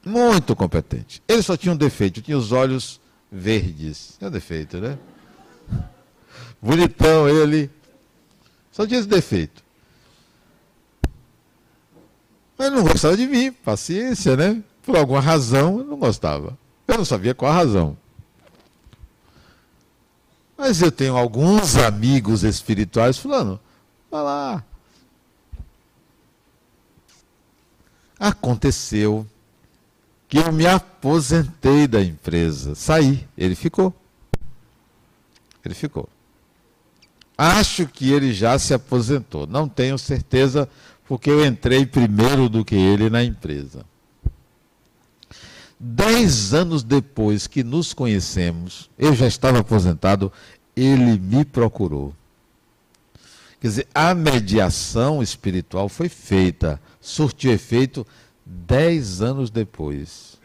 Muito 0.05 0.55
competente. 0.55 1.23
Ele 1.27 1.41
só 1.41 1.55
tinha 1.55 1.73
um 1.73 1.77
defeito, 1.77 2.21
tinha 2.21 2.37
os 2.37 2.51
olhos 2.51 2.99
verdes. 3.31 4.17
É 4.19 4.27
um 4.27 4.31
defeito, 4.31 4.77
né? 4.77 4.97
Bonitão 6.61 7.27
ele. 7.27 7.69
Só 8.71 8.85
tinha 8.85 8.99
esse 8.99 9.07
defeito. 9.07 9.63
Mas 12.57 12.67
ele 12.67 12.75
não 12.75 12.83
gostava 12.83 13.15
de 13.15 13.25
mim, 13.27 13.51
paciência, 13.51 14.35
né? 14.35 14.61
Por 14.83 14.97
alguma 14.97 15.21
razão, 15.21 15.79
ele 15.79 15.89
não 15.89 15.97
gostava. 15.97 16.57
Eu 16.87 16.97
não 16.97 17.05
sabia 17.05 17.33
qual 17.33 17.51
a 17.51 17.55
razão. 17.55 17.97
Mas 20.57 20.81
eu 20.81 20.91
tenho 20.91 21.17
alguns 21.17 21.75
amigos 21.75 22.43
espirituais 22.43 23.17
falando, 23.17 23.59
vai 24.09 24.21
lá. 24.21 24.63
Aconteceu 28.19 29.27
que 30.33 30.39
eu 30.39 30.51
me 30.51 30.65
aposentei 30.65 31.85
da 31.85 32.01
empresa. 32.01 32.73
Saí, 32.73 33.23
ele 33.37 33.53
ficou. 33.53 33.93
Ele 35.63 35.75
ficou. 35.75 36.09
Acho 37.37 37.85
que 37.85 38.11
ele 38.11 38.33
já 38.33 38.57
se 38.57 38.73
aposentou. 38.73 39.45
Não 39.45 39.69
tenho 39.69 39.95
certeza, 39.95 40.67
porque 41.05 41.29
eu 41.29 41.45
entrei 41.45 41.85
primeiro 41.85 42.49
do 42.49 42.65
que 42.65 42.73
ele 42.73 43.11
na 43.11 43.23
empresa. 43.23 43.85
Dez 45.79 46.51
anos 46.51 46.81
depois 46.81 47.45
que 47.45 47.63
nos 47.63 47.93
conhecemos, 47.93 48.89
eu 48.97 49.13
já 49.13 49.27
estava 49.27 49.59
aposentado, 49.59 50.33
ele 50.75 51.19
me 51.19 51.45
procurou. 51.45 52.11
Quer 53.61 53.67
dizer, 53.67 53.87
a 53.93 54.15
mediação 54.15 55.21
espiritual 55.21 55.87
foi 55.87 56.09
feita, 56.09 56.81
surtiu 56.99 57.51
efeito 57.51 58.03
dez 58.45 59.21
anos 59.21 59.49
depois. 59.49 60.37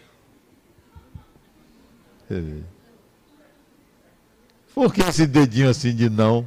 Por 4.75 4.93
que 4.93 5.03
esse 5.03 5.27
dedinho 5.27 5.71
assim 5.71 5.95
de 5.95 6.09
não? 6.09 6.47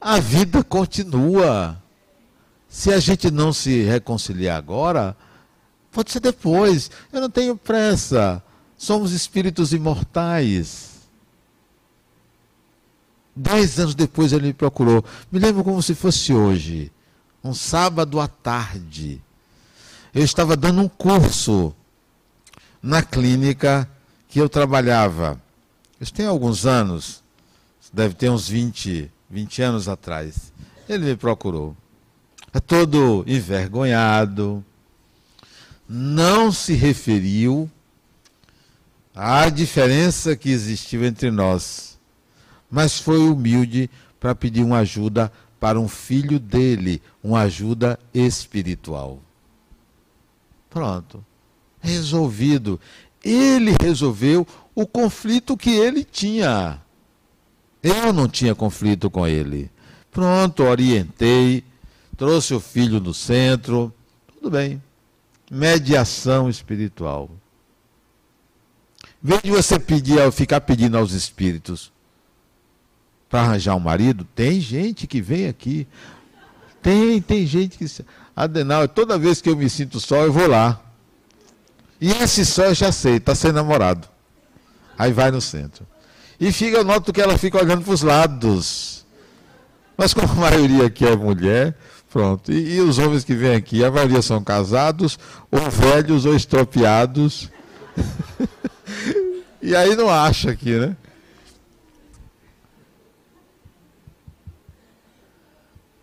A 0.00 0.20
vida 0.20 0.62
continua. 0.62 1.82
Se 2.68 2.92
a 2.92 3.00
gente 3.00 3.30
não 3.30 3.52
se 3.52 3.82
reconciliar 3.82 4.58
agora, 4.58 5.16
pode 5.90 6.10
ser 6.10 6.20
depois. 6.20 6.90
Eu 7.12 7.20
não 7.20 7.30
tenho 7.30 7.56
pressa. 7.56 8.42
Somos 8.76 9.12
espíritos 9.12 9.72
imortais. 9.72 10.94
Dez 13.34 13.78
anos 13.78 13.94
depois 13.94 14.32
ele 14.32 14.48
me 14.48 14.52
procurou. 14.52 15.04
Me 15.32 15.38
lembro 15.38 15.64
como 15.64 15.82
se 15.82 15.94
fosse 15.94 16.32
hoje. 16.32 16.92
Um 17.42 17.54
sábado 17.54 18.20
à 18.20 18.28
tarde 18.28 19.22
eu 20.14 20.24
estava 20.24 20.56
dando 20.56 20.80
um 20.80 20.88
curso 20.88 21.74
na 22.80 23.02
clínica 23.02 23.88
que 24.28 24.40
eu 24.40 24.48
trabalhava. 24.48 25.40
Isso 26.00 26.14
tem 26.14 26.26
alguns 26.26 26.66
anos, 26.66 27.22
deve 27.92 28.14
ter 28.14 28.30
uns 28.30 28.48
20, 28.48 29.10
20 29.28 29.62
anos 29.62 29.88
atrás. 29.88 30.52
Ele 30.88 31.04
me 31.06 31.16
procurou. 31.16 31.76
É 32.52 32.60
todo 32.60 33.24
envergonhado, 33.26 34.64
não 35.88 36.52
se 36.52 36.74
referiu 36.74 37.68
à 39.12 39.48
diferença 39.48 40.36
que 40.36 40.50
existiu 40.50 41.04
entre 41.04 41.32
nós, 41.32 41.98
mas 42.70 43.00
foi 43.00 43.18
humilde 43.18 43.90
para 44.20 44.34
pedir 44.34 44.62
uma 44.62 44.78
ajuda 44.78 45.32
para 45.58 45.80
um 45.80 45.88
filho 45.88 46.38
dele, 46.38 47.02
uma 47.22 47.40
ajuda 47.40 47.98
espiritual. 48.12 49.20
Pronto. 50.74 51.24
Resolvido. 51.80 52.80
Ele 53.22 53.76
resolveu 53.80 54.44
o 54.74 54.84
conflito 54.84 55.56
que 55.56 55.70
ele 55.70 56.02
tinha. 56.02 56.82
Eu 57.80 58.12
não 58.12 58.28
tinha 58.28 58.56
conflito 58.56 59.08
com 59.08 59.24
ele. 59.24 59.70
Pronto, 60.10 60.64
orientei, 60.64 61.62
trouxe 62.16 62.54
o 62.54 62.58
filho 62.58 62.98
no 62.98 63.14
centro. 63.14 63.94
Tudo 64.26 64.50
bem. 64.50 64.82
Mediação 65.48 66.50
espiritual. 66.50 67.30
Em 69.22 69.28
vez 69.28 69.42
de 69.42 69.50
você 69.52 69.78
pedir, 69.78 70.32
ficar 70.32 70.60
pedindo 70.62 70.98
aos 70.98 71.12
espíritos 71.12 71.92
para 73.30 73.42
arranjar 73.42 73.76
um 73.76 73.80
marido, 73.80 74.26
tem 74.34 74.60
gente 74.60 75.06
que 75.06 75.20
vem 75.20 75.46
aqui. 75.46 75.86
Tem, 76.84 77.18
tem 77.18 77.46
gente 77.46 77.78
que. 77.78 77.86
Adenal, 78.36 78.86
toda 78.86 79.16
vez 79.16 79.40
que 79.40 79.48
eu 79.48 79.56
me 79.56 79.70
sinto 79.70 79.98
só, 79.98 80.16
eu 80.16 80.30
vou 80.30 80.46
lá. 80.46 80.78
E 81.98 82.10
esse 82.10 82.44
só 82.44 82.66
eu 82.66 82.74
já 82.74 82.92
sei, 82.92 83.16
está 83.16 83.34
sem 83.34 83.52
namorado. 83.52 84.06
Aí 84.98 85.10
vai 85.10 85.30
no 85.30 85.40
centro. 85.40 85.86
E 86.38 86.52
fica, 86.52 86.76
eu 86.76 86.84
noto 86.84 87.10
que 87.10 87.22
ela 87.22 87.38
fica 87.38 87.56
olhando 87.56 87.82
para 87.82 87.94
os 87.94 88.02
lados. 88.02 89.06
Mas 89.96 90.12
como 90.12 90.30
a 90.30 90.50
maioria 90.50 90.84
aqui 90.84 91.06
é 91.06 91.16
mulher, 91.16 91.74
pronto. 92.12 92.52
E, 92.52 92.74
e, 92.74 92.80
os 92.82 92.98
homens 92.98 93.24
que 93.24 93.34
vêm 93.34 93.54
aqui, 93.54 93.82
a 93.82 93.90
maioria 93.90 94.20
são 94.20 94.44
casados, 94.44 95.18
ou 95.50 95.70
velhos, 95.70 96.26
ou 96.26 96.36
estropiados. 96.36 97.50
e 99.62 99.74
aí 99.74 99.96
não 99.96 100.10
acha 100.10 100.50
aqui, 100.50 100.72
né? 100.78 100.94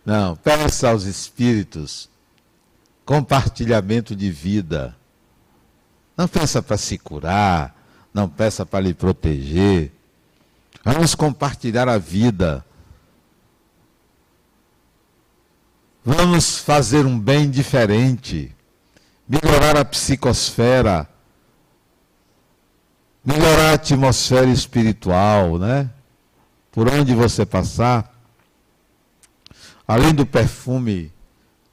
Não, 0.04 0.36
peça 0.36 0.90
aos 0.90 1.04
espíritos 1.04 2.10
compartilhamento 3.04 4.14
de 4.14 4.30
vida. 4.30 4.96
Não 6.16 6.28
peça 6.28 6.62
para 6.62 6.76
se 6.76 6.98
curar, 6.98 7.76
não 8.12 8.28
peça 8.28 8.64
para 8.64 8.80
lhe 8.80 8.94
proteger. 8.94 9.92
Vamos 10.84 11.14
compartilhar 11.14 11.88
a 11.88 11.98
vida. 11.98 12.64
Vamos 16.04 16.58
fazer 16.58 17.06
um 17.06 17.18
bem 17.18 17.50
diferente. 17.50 18.54
Melhorar 19.28 19.76
a 19.76 19.84
psicosfera. 19.84 21.08
Melhorar 23.24 23.70
a 23.70 23.74
atmosfera 23.74 24.50
espiritual, 24.50 25.58
né? 25.58 25.88
Por 26.72 26.88
onde 26.88 27.14
você 27.14 27.46
passar. 27.46 28.11
Além 29.86 30.14
do 30.14 30.24
perfume 30.24 31.12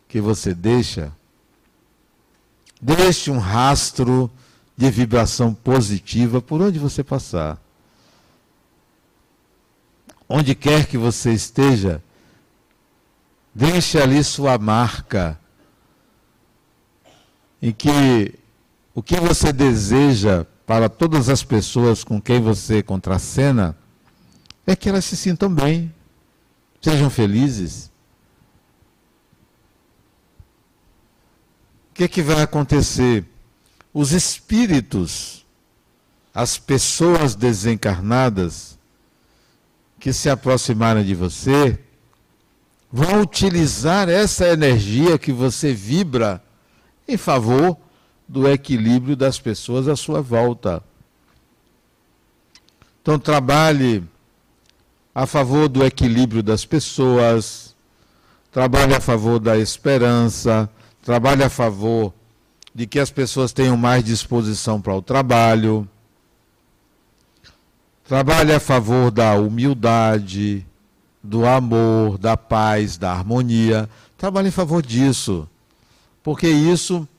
que 0.08 0.20
você 0.20 0.54
deixa, 0.54 1.14
Deixe 2.82 3.30
um 3.30 3.38
rastro 3.38 4.32
de 4.78 4.90
vibração 4.90 5.54
positiva 5.54 6.42
por 6.42 6.62
onde 6.62 6.80
você 6.80 7.04
passar. 7.04 7.62
Onde 10.28 10.56
quer 10.56 10.88
que 10.88 10.98
você 10.98 11.34
esteja, 11.34 12.02
deixe 13.54 14.00
ali 14.00 14.24
sua 14.24 14.58
marca, 14.58 15.38
em 17.62 17.74
que 17.74 18.36
o 18.96 19.04
que 19.04 19.20
você 19.20 19.52
deseja 19.52 20.46
para 20.66 20.88
todas 20.88 21.28
as 21.28 21.44
pessoas 21.44 22.04
com 22.04 22.22
quem 22.22 22.40
você 22.40 22.82
contracena 22.82 23.76
é 24.66 24.76
que 24.76 24.88
elas 24.88 25.04
se 25.04 25.18
sintam 25.18 25.54
bem, 25.54 25.94
sejam 26.80 27.10
felizes. 27.10 27.89
Que, 32.00 32.08
que 32.08 32.22
vai 32.22 32.42
acontecer? 32.42 33.26
Os 33.94 34.14
espíritos, 34.14 35.46
as 36.34 36.58
pessoas 36.58 37.36
desencarnadas 37.36 38.80
que 40.00 40.14
se 40.14 40.30
aproximarem 40.30 41.04
de 41.04 41.14
você, 41.14 41.78
vão 42.90 43.22
utilizar 43.22 44.08
essa 44.08 44.48
energia 44.48 45.18
que 45.18 45.34
você 45.34 45.74
vibra 45.74 46.42
em 47.06 47.18
favor 47.18 47.76
do 48.26 48.48
equilíbrio 48.48 49.18
das 49.18 49.38
pessoas 49.38 49.90
à 49.90 49.96
sua 49.98 50.22
volta. 50.22 50.82
Então, 53.02 53.20
trabalhe 53.20 54.06
a 55.14 55.26
favor 55.26 55.68
do 55.68 55.84
equilíbrio 55.84 56.42
das 56.42 56.64
pessoas, 56.64 57.76
trabalhe 58.54 58.96
a 58.96 59.02
favor 59.02 59.38
da 59.38 59.58
esperança, 59.58 60.70
trabalhe 61.10 61.44
a 61.44 61.50
favor 61.50 62.14
de 62.72 62.86
que 62.86 63.00
as 63.00 63.10
pessoas 63.10 63.52
tenham 63.52 63.76
mais 63.76 64.04
disposição 64.04 64.80
para 64.80 64.94
o 64.94 65.02
trabalho, 65.02 65.90
trabalhe 68.04 68.54
a 68.54 68.60
favor 68.60 69.10
da 69.10 69.34
humildade, 69.34 70.64
do 71.24 71.48
amor, 71.48 72.20
da 72.20 72.38
paz, 72.38 72.96
da 72.96 73.12
harmonia. 73.12 73.90
Trabalhe 74.20 74.50
em 74.50 74.52
favor 74.52 74.84
disso, 74.84 75.50
porque 76.22 76.48
isso 76.48 77.10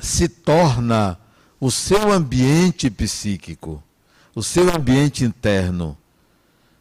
se 0.00 0.28
torna 0.28 1.16
o 1.60 1.70
seu 1.70 2.10
ambiente 2.10 2.90
psíquico, 2.90 3.80
o 4.34 4.42
seu 4.42 4.74
ambiente 4.74 5.22
interno. 5.22 5.96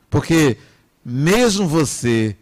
Porque 0.09 0.57
mesmo 1.05 1.68
você 1.68 2.36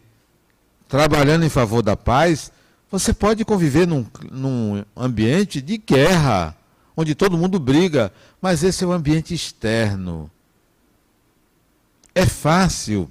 trabalhando 0.88 1.44
em 1.44 1.50
favor 1.50 1.82
da 1.82 1.94
paz, 1.94 2.50
você 2.90 3.12
pode 3.12 3.44
conviver 3.44 3.86
num, 3.86 4.06
num 4.30 4.84
ambiente 4.96 5.60
de 5.60 5.76
guerra, 5.76 6.56
onde 6.96 7.14
todo 7.14 7.36
mundo 7.36 7.58
briga, 7.58 8.12
mas 8.40 8.62
esse 8.62 8.84
é 8.84 8.86
o 8.86 8.92
ambiente 8.92 9.34
externo. 9.34 10.30
É 12.14 12.24
fácil 12.24 13.10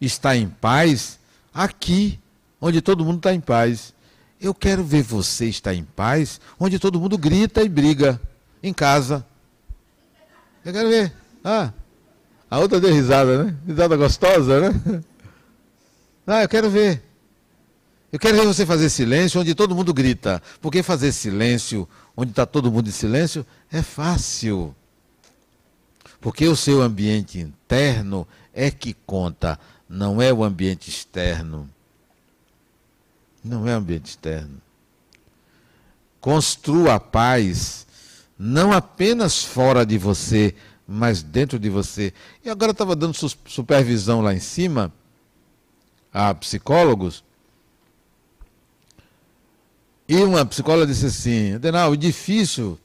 estar 0.00 0.36
em 0.36 0.48
paz 0.48 1.18
aqui, 1.52 2.18
onde 2.60 2.80
todo 2.80 3.04
mundo 3.04 3.18
está 3.18 3.32
em 3.32 3.40
paz. 3.40 3.94
Eu 4.40 4.54
quero 4.54 4.82
ver 4.82 5.02
você 5.02 5.46
estar 5.46 5.74
em 5.74 5.84
paz, 5.84 6.40
onde 6.58 6.78
todo 6.78 7.00
mundo 7.00 7.16
grita 7.16 7.62
e 7.62 7.68
briga, 7.68 8.20
em 8.62 8.72
casa. 8.72 9.24
Eu 10.64 10.72
quero 10.72 10.88
ver. 10.88 11.12
Ah, 11.44 11.72
a 12.50 12.58
outra 12.58 12.80
deu 12.80 12.92
risada, 12.92 13.44
né? 13.44 13.56
Risada 13.66 13.96
gostosa, 13.96 14.60
né? 14.70 15.02
Ah, 16.26 16.42
eu 16.42 16.48
quero 16.48 16.70
ver. 16.70 17.02
Eu 18.14 18.18
quero 18.20 18.38
ver 18.38 18.46
você 18.46 18.64
fazer 18.64 18.90
silêncio 18.90 19.40
onde 19.40 19.56
todo 19.56 19.74
mundo 19.74 19.92
grita. 19.92 20.40
Porque 20.60 20.84
fazer 20.84 21.10
silêncio 21.10 21.88
onde 22.16 22.30
está 22.30 22.46
todo 22.46 22.70
mundo 22.70 22.88
em 22.88 22.92
silêncio 22.92 23.44
é 23.72 23.82
fácil. 23.82 24.72
Porque 26.20 26.46
o 26.46 26.54
seu 26.54 26.80
ambiente 26.80 27.40
interno 27.40 28.24
é 28.52 28.70
que 28.70 28.94
conta, 29.04 29.58
não 29.88 30.22
é 30.22 30.32
o 30.32 30.44
ambiente 30.44 30.88
externo. 30.88 31.68
Não 33.42 33.66
é 33.66 33.74
o 33.74 33.78
ambiente 33.78 34.06
externo. 34.10 34.62
Construa 36.20 36.94
a 36.94 37.00
paz 37.00 37.84
não 38.38 38.70
apenas 38.70 39.42
fora 39.42 39.84
de 39.84 39.98
você, 39.98 40.54
mas 40.86 41.20
dentro 41.20 41.58
de 41.58 41.68
você. 41.68 42.14
E 42.44 42.48
agora 42.48 42.70
estava 42.70 42.94
dando 42.94 43.12
supervisão 43.44 44.20
lá 44.20 44.32
em 44.32 44.38
cima 44.38 44.92
a 46.12 46.32
psicólogos 46.32 47.24
e 50.08 50.16
uma 50.16 50.44
psicóloga 50.44 50.86
disse 50.86 51.06
assim: 51.06 51.54
Adenal, 51.54 51.92
o 51.92 51.96
difícil 51.96 52.78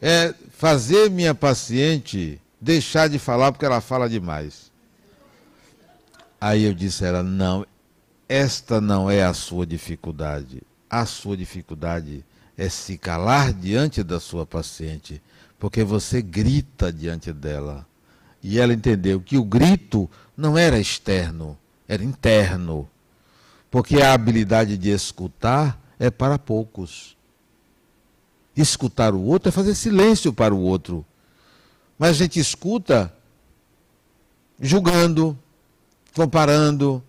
é 0.00 0.32
fazer 0.56 1.10
minha 1.10 1.34
paciente 1.34 2.40
deixar 2.60 3.08
de 3.08 3.18
falar 3.18 3.52
porque 3.52 3.64
ela 3.64 3.80
fala 3.80 4.08
demais. 4.08 4.70
Aí 6.40 6.64
eu 6.64 6.72
disse 6.74 7.04
a 7.04 7.08
ela: 7.08 7.22
não, 7.22 7.66
esta 8.28 8.80
não 8.80 9.10
é 9.10 9.24
a 9.24 9.34
sua 9.34 9.66
dificuldade. 9.66 10.62
A 10.88 11.04
sua 11.04 11.36
dificuldade 11.36 12.24
é 12.56 12.68
se 12.68 12.96
calar 12.96 13.52
diante 13.52 14.02
da 14.02 14.20
sua 14.20 14.46
paciente, 14.46 15.20
porque 15.58 15.82
você 15.82 16.22
grita 16.22 16.92
diante 16.92 17.32
dela. 17.32 17.84
E 18.42 18.60
ela 18.60 18.72
entendeu 18.72 19.20
que 19.20 19.36
o 19.36 19.44
grito 19.44 20.08
não 20.36 20.56
era 20.56 20.78
externo, 20.78 21.58
era 21.88 22.04
interno. 22.04 22.88
Porque 23.68 24.00
a 24.00 24.12
habilidade 24.12 24.78
de 24.78 24.90
escutar 24.90 25.78
é 25.98 26.10
para 26.10 26.38
poucos. 26.38 27.16
Escutar 28.56 29.14
o 29.14 29.22
outro 29.22 29.48
é 29.48 29.52
fazer 29.52 29.74
silêncio 29.74 30.32
para 30.32 30.54
o 30.54 30.60
outro. 30.60 31.04
Mas 31.98 32.10
a 32.10 32.14
gente 32.14 32.38
escuta 32.38 33.12
julgando, 34.60 35.38
comparando, 36.14 37.02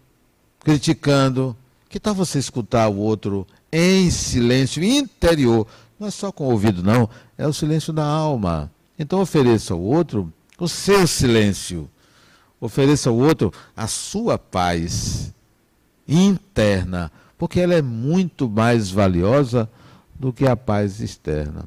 criticando. 0.59 1.55
Que 1.89 1.99
tal 1.99 2.13
você 2.13 2.37
escutar 2.37 2.89
o 2.89 2.97
outro 2.97 3.47
em 3.71 4.11
silêncio 4.11 4.83
interior? 4.83 5.65
Não 5.99 6.07
é 6.07 6.11
só 6.11 6.31
com 6.31 6.45
o 6.47 6.51
ouvido, 6.51 6.83
não, 6.83 7.09
é 7.37 7.47
o 7.47 7.53
silêncio 7.53 7.93
da 7.93 8.05
alma. 8.05 8.69
Então 8.99 9.21
ofereça 9.21 9.73
ao 9.73 9.81
outro 9.81 10.31
o 10.59 10.67
seu 10.67 11.07
silêncio. 11.07 11.89
Ofereça 12.59 13.09
ao 13.09 13.17
outro 13.17 13.53
a 13.75 13.87
sua 13.87 14.37
paz 14.37 15.33
interna 16.07 17.11
porque 17.37 17.59
ela 17.59 17.75
é 17.75 17.81
muito 17.81 18.49
mais 18.49 18.89
valiosa 18.89 19.69
do 20.15 20.33
que 20.33 20.47
a 20.47 20.55
paz 20.55 20.99
externa. 20.99 21.65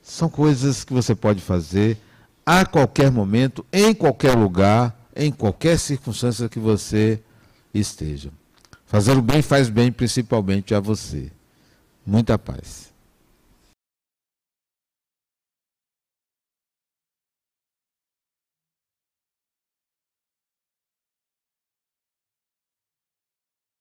São 0.00 0.28
coisas 0.28 0.84
que 0.84 0.92
você 0.92 1.14
pode 1.14 1.40
fazer 1.40 1.98
a 2.46 2.64
qualquer 2.64 3.10
momento, 3.10 3.64
em 3.72 3.92
qualquer 3.94 4.36
lugar, 4.36 4.96
em 5.16 5.32
qualquer 5.32 5.78
circunstância 5.78 6.48
que 6.48 6.58
você 6.58 7.20
esteja. 7.72 8.30
Fazer 8.86 9.16
o 9.16 9.22
bem 9.22 9.42
faz 9.42 9.68
bem 9.68 9.90
principalmente 9.90 10.74
a 10.74 10.80
você. 10.80 11.32
Muita 12.06 12.38
paz. 12.38 12.93